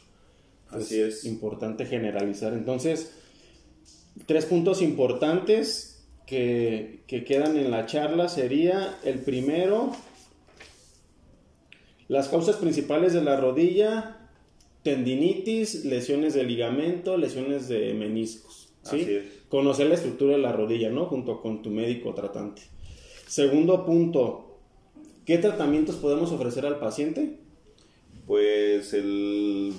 Así 0.69 1.01
es. 1.01 1.25
Importante 1.25 1.85
generalizar. 1.85 2.53
Entonces, 2.53 3.13
tres 4.27 4.45
puntos 4.45 4.81
importantes 4.81 6.07
que, 6.25 7.03
que 7.05 7.25
quedan 7.25 7.57
en 7.57 7.69
la 7.69 7.85
charla 7.85 8.29
sería 8.29 8.97
el 9.03 9.19
primero, 9.19 9.91
las 12.07 12.29
causas 12.29 12.55
principales 12.55 13.11
de 13.11 13.23
la 13.23 13.35
rodilla, 13.35 14.29
tendinitis, 14.83 15.83
lesiones 15.83 16.33
de 16.33 16.45
ligamento, 16.45 17.17
lesiones 17.17 17.67
de 17.67 17.93
meniscos. 17.93 18.66
¿Sí? 18.89 19.01
Así 19.01 19.13
es. 19.13 19.25
Conocer 19.49 19.87
la 19.87 19.95
estructura 19.95 20.33
de 20.33 20.41
la 20.41 20.51
rodilla, 20.51 20.89
¿no? 20.89 21.05
Junto 21.05 21.41
con 21.41 21.61
tu 21.61 21.69
médico 21.69 22.13
tratante. 22.13 22.63
Segundo 23.27 23.85
punto, 23.85 24.59
¿qué 25.25 25.37
tratamientos 25.37 25.95
podemos 25.95 26.31
ofrecer 26.31 26.65
al 26.65 26.79
paciente? 26.79 27.39
Pues 28.25 28.93
el 28.93 29.73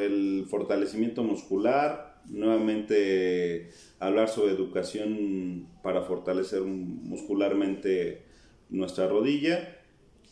el 0.00 0.44
fortalecimiento 0.48 1.22
muscular, 1.22 2.20
nuevamente 2.28 3.70
hablar 3.98 4.28
sobre 4.28 4.52
educación 4.52 5.66
para 5.82 6.02
fortalecer 6.02 6.62
muscularmente 6.62 8.22
nuestra 8.70 9.08
rodilla 9.08 9.78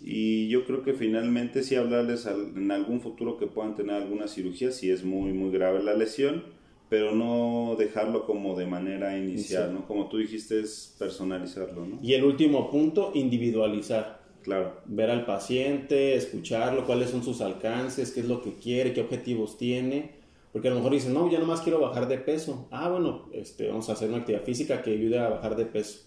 y 0.02 0.48
yo 0.48 0.64
creo 0.64 0.82
que 0.82 0.94
finalmente 0.94 1.62
sí 1.62 1.74
hablarles 1.74 2.26
en 2.26 2.70
algún 2.70 3.00
futuro 3.00 3.36
que 3.38 3.46
puedan 3.46 3.74
tener 3.74 3.96
alguna 3.96 4.28
cirugía 4.28 4.70
si 4.72 4.90
es 4.90 5.04
muy 5.04 5.32
muy 5.32 5.50
grave 5.50 5.82
la 5.82 5.94
lesión 5.94 6.44
pero 6.90 7.14
no 7.14 7.76
dejarlo 7.78 8.26
como 8.26 8.56
de 8.56 8.66
manera 8.66 9.16
inicial, 9.16 9.72
¿no? 9.72 9.86
Como 9.86 10.08
tú 10.08 10.18
dijiste, 10.18 10.58
es 10.58 10.96
personalizarlo, 10.98 11.86
¿no? 11.86 11.98
Y 12.02 12.14
el 12.14 12.24
último 12.24 12.68
punto, 12.68 13.12
individualizar. 13.14 14.20
Claro. 14.42 14.80
Ver 14.86 15.08
al 15.10 15.24
paciente, 15.24 16.16
escucharlo, 16.16 16.84
cuáles 16.86 17.10
son 17.10 17.22
sus 17.22 17.42
alcances, 17.42 18.10
qué 18.10 18.20
es 18.20 18.26
lo 18.26 18.42
que 18.42 18.54
quiere, 18.54 18.92
qué 18.92 19.02
objetivos 19.02 19.56
tiene. 19.56 20.18
Porque 20.52 20.66
a 20.66 20.72
lo 20.72 20.78
mejor 20.78 20.92
dicen, 20.92 21.14
no, 21.14 21.30
ya 21.30 21.38
nomás 21.38 21.60
quiero 21.60 21.78
bajar 21.78 22.08
de 22.08 22.18
peso. 22.18 22.66
Ah, 22.72 22.88
bueno, 22.88 23.28
este, 23.32 23.68
vamos 23.68 23.88
a 23.88 23.92
hacer 23.92 24.08
una 24.08 24.18
actividad 24.18 24.42
física 24.42 24.82
que 24.82 24.90
ayude 24.90 25.20
a 25.20 25.28
bajar 25.28 25.54
de 25.54 25.66
peso. 25.66 26.00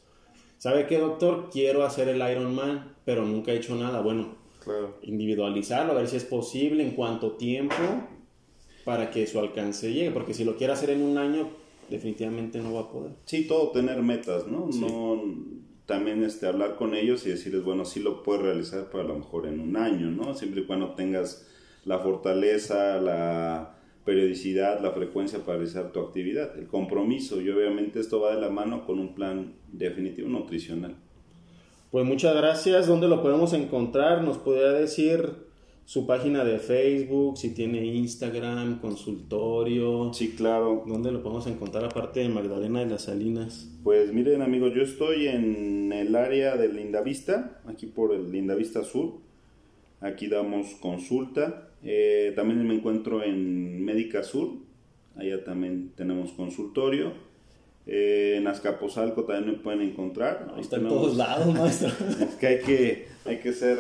¿Sabe 0.57 0.85
qué, 0.87 0.97
doctor? 0.97 1.49
Quiero 1.49 1.85
hacer 1.85 2.09
el 2.09 2.17
Ironman, 2.29 2.95
pero 3.05 3.23
nunca 3.25 3.53
he 3.53 3.55
hecho 3.55 3.75
nada. 3.75 4.01
Bueno, 4.01 4.35
claro. 4.61 4.97
individualizarlo, 5.03 5.93
a 5.93 5.95
ver 5.95 6.09
si 6.09 6.17
es 6.17 6.25
posible, 6.25 6.83
en 6.83 6.91
cuánto 6.91 7.33
tiempo, 7.33 7.75
para 8.83 9.09
que 9.11 9.25
su 9.27 9.39
alcance 9.39 9.93
llegue. 9.93 10.11
Porque 10.11 10.33
si 10.33 10.43
lo 10.43 10.55
quiere 10.55 10.73
hacer 10.73 10.89
en 10.89 11.01
un 11.01 11.17
año, 11.17 11.49
definitivamente 11.89 12.59
no 12.59 12.73
va 12.73 12.81
a 12.81 12.91
poder. 12.91 13.11
Sí, 13.25 13.47
todo 13.47 13.71
tener 13.71 14.01
metas, 14.01 14.47
¿no? 14.47 14.71
Sí. 14.71 14.79
No 14.79 15.21
también 15.85 16.23
este, 16.23 16.47
hablar 16.47 16.75
con 16.75 16.95
ellos 16.95 17.25
y 17.25 17.29
decirles, 17.29 17.63
bueno, 17.63 17.85
sí 17.85 17.99
lo 17.99 18.23
puedes 18.23 18.41
realizar, 18.41 18.87
pero 18.91 19.03
a 19.03 19.07
lo 19.07 19.15
mejor 19.15 19.47
en 19.47 19.59
un 19.59 19.75
año, 19.75 20.09
¿no? 20.11 20.33
Siempre 20.33 20.61
y 20.61 20.65
cuando 20.65 20.91
tengas 20.95 21.47
la 21.85 21.99
fortaleza, 21.99 22.99
la 23.01 23.75
periodicidad, 24.05 24.81
la 24.81 24.91
frecuencia 24.91 25.39
para 25.39 25.57
realizar 25.57 25.91
tu 25.91 25.99
actividad, 25.99 26.57
el 26.57 26.67
compromiso 26.67 27.41
y 27.41 27.49
obviamente 27.49 27.99
esto 27.99 28.19
va 28.19 28.35
de 28.35 28.41
la 28.41 28.49
mano 28.49 28.85
con 28.85 28.99
un 28.99 29.15
plan 29.15 29.53
definitivo 29.71 30.29
nutricional. 30.29 30.95
Pues 31.91 32.05
muchas 32.05 32.35
gracias. 32.35 32.87
¿Dónde 32.87 33.07
lo 33.07 33.21
podemos 33.21 33.53
encontrar? 33.53 34.23
¿Nos 34.23 34.37
podría 34.37 34.71
decir 34.71 35.42
su 35.85 36.07
página 36.07 36.43
de 36.45 36.59
Facebook, 36.59 37.37
si 37.37 37.53
tiene 37.53 37.85
Instagram, 37.85 38.79
consultorio. 38.79 40.13
Sí, 40.13 40.33
claro. 40.35 40.83
¿Dónde 40.87 41.11
lo 41.11 41.21
podemos 41.21 41.45
encontrar 41.47 41.85
aparte 41.85 42.21
de 42.21 42.29
Magdalena 42.29 42.79
de 42.79 42.85
las 42.85 43.03
Salinas? 43.03 43.69
Pues 43.83 44.13
miren 44.13 44.41
amigos, 44.41 44.73
yo 44.73 44.81
estoy 44.81 45.27
en 45.27 45.91
el 45.91 46.15
área 46.15 46.55
de 46.55 46.69
Lindavista, 46.71 47.61
aquí 47.65 47.85
por 47.85 48.13
el 48.13 48.31
Lindavista 48.31 48.83
Sur. 48.83 49.15
Aquí 49.99 50.27
damos 50.27 50.75
consulta. 50.75 51.69
Eh, 51.83 52.31
también 52.35 52.65
me 52.65 52.75
encuentro 52.75 53.23
en 53.23 53.83
Médica 53.83 54.23
Sur, 54.23 54.51
allá 55.15 55.43
también 55.43 55.91
tenemos 55.95 56.31
consultorio. 56.31 57.11
Eh, 57.85 58.35
en 58.37 58.47
Azcapotzalco 58.47 59.25
también 59.25 59.57
me 59.57 59.61
pueden 59.61 59.81
encontrar. 59.81 60.47
Ahí 60.55 60.61
Está 60.61 60.77
en 60.77 60.87
todos 60.87 61.17
lados, 61.17 61.53
maestro. 61.53 61.89
es 62.21 62.35
que 62.35 62.47
hay 62.47 62.59
que, 62.59 63.07
hay 63.25 63.39
que 63.39 63.51
ser 63.51 63.77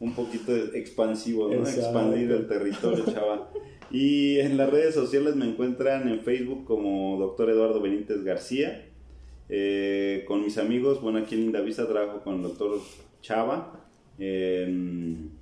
un 0.00 0.14
poquito 0.14 0.54
expansivo, 0.54 1.48
¿no? 1.48 1.66
Expandir 1.66 2.30
el 2.32 2.46
territorio, 2.46 3.04
chava. 3.12 3.50
Y 3.90 4.40
en 4.40 4.56
las 4.56 4.70
redes 4.70 4.94
sociales 4.94 5.36
me 5.36 5.46
encuentran 5.46 6.08
en 6.08 6.20
Facebook 6.20 6.64
como 6.64 7.18
Doctor 7.18 7.50
Eduardo 7.50 7.80
Benítez 7.80 8.24
García. 8.24 8.88
Eh, 9.48 10.24
con 10.26 10.42
mis 10.42 10.58
amigos, 10.58 11.00
bueno, 11.00 11.18
aquí 11.18 11.34
en 11.34 11.42
Lindavista 11.42 11.86
trabajo 11.86 12.20
con 12.22 12.36
el 12.36 12.42
doctor 12.42 12.80
Chava 13.20 13.86
en, 14.18 15.32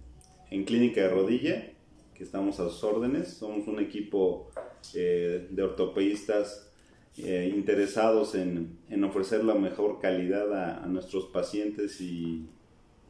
en, 0.51 0.65
Clínica 0.65 1.03
de 1.03 1.09
Rodilla, 1.09 1.73
que 2.15 2.25
estamos 2.25 2.59
a 2.61 2.69
sus 2.69 2.83
órdenes. 2.85 3.29
Somos 3.29 3.69
un 3.69 3.79
equipo 3.79 4.51
eh, 4.95 5.47
de 5.51 5.63
ortopedistas 5.63 6.73
eh, 7.19 7.53
interesados 7.55 8.35
en, 8.35 8.79
en, 8.91 9.05
ofrecer 9.05 9.45
la 9.45 9.55
mejor 9.55 10.01
calidad 10.01 10.53
a, 10.53 10.83
a 10.83 10.87
nuestros 10.89 11.27
pacientes 11.27 12.01
y 12.01 12.49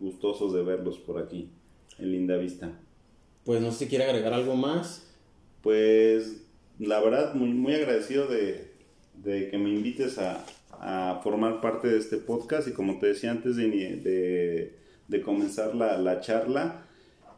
gustosos 0.03 0.53
de 0.53 0.63
verlos 0.63 0.99
por 0.99 1.19
aquí, 1.19 1.49
en 1.99 2.13
Linda 2.13 2.37
Vista. 2.37 2.79
Pues 3.45 3.61
no 3.63 3.71
sé 3.71 3.85
si 3.85 3.87
quiere 3.87 4.05
agregar 4.05 4.35
algo 4.35 4.57
más. 4.57 5.09
Pues 5.63 6.45
la 6.79 7.01
verdad, 7.01 7.35
muy, 7.35 7.51
muy 7.51 7.75
agradecido 7.75 8.27
de, 8.27 8.73
de 9.15 9.49
que 9.49 9.59
me 9.59 9.71
invites 9.71 10.19
a, 10.19 10.45
a, 10.81 11.21
formar 11.23 11.61
parte 11.61 11.89
de 11.89 11.99
este 11.99 12.17
podcast 12.17 12.69
y 12.69 12.73
como 12.73 12.99
te 12.99 13.07
decía 13.07 13.31
antes 13.31 13.57
de, 13.57 13.69
de, 13.69 14.77
de 15.07 15.23
comenzar 15.23 15.75
la, 15.75 15.97
la 15.99 16.21
charla, 16.21 16.87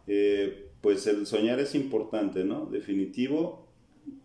eh, 0.07 0.71
pues 0.81 1.07
el 1.07 1.27
soñar 1.27 1.61
es 1.61 1.75
importante, 1.75 2.45
¿no? 2.45 2.67
Definitivo. 2.67 3.69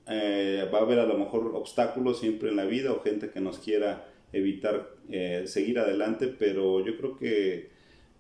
Eh, 0.08 0.68
va 0.74 0.80
a 0.80 0.82
haber 0.82 1.00
a 1.00 1.06
lo 1.06 1.18
mejor 1.18 1.52
obstáculos 1.56 2.20
siempre 2.20 2.50
en 2.50 2.56
la 2.56 2.66
vida 2.66 2.92
o 2.92 3.02
gente 3.02 3.30
que 3.30 3.40
nos 3.40 3.60
quiera 3.60 4.08
evitar 4.32 4.96
eh, 5.10 5.44
seguir 5.48 5.80
adelante, 5.80 6.28
pero 6.28 6.86
yo 6.86 6.98
creo 6.98 7.18
que 7.18 7.79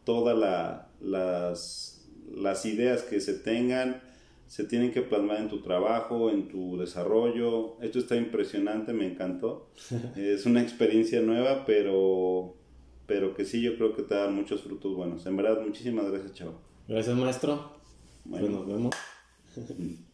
todas 0.09 0.35
la, 0.35 0.89
las, 1.01 2.09
las 2.35 2.65
ideas 2.65 3.03
que 3.03 3.21
se 3.21 3.35
tengan 3.35 4.01
se 4.47 4.63
tienen 4.63 4.91
que 4.91 5.03
plasmar 5.03 5.37
en 5.37 5.49
tu 5.49 5.61
trabajo, 5.61 6.31
en 6.31 6.47
tu 6.47 6.79
desarrollo. 6.79 7.79
Esto 7.79 7.99
está 7.99 8.15
impresionante, 8.15 8.91
me 8.91 9.05
encantó. 9.05 9.69
es 10.15 10.47
una 10.47 10.63
experiencia 10.63 11.21
nueva, 11.21 11.63
pero, 11.63 12.55
pero 13.05 13.35
que 13.35 13.45
sí 13.45 13.61
yo 13.61 13.75
creo 13.75 13.95
que 13.95 14.01
te 14.01 14.15
da 14.15 14.31
muchos 14.31 14.63
frutos 14.63 14.95
buenos. 14.95 15.27
En 15.27 15.37
verdad, 15.37 15.61
muchísimas 15.63 16.09
gracias, 16.09 16.33
chavo. 16.33 16.59
Gracias, 16.87 17.15
maestro. 17.15 17.71
Bueno. 18.25 18.47
Pues 18.47 18.57
nos 18.57 18.67
vemos. 18.67 18.95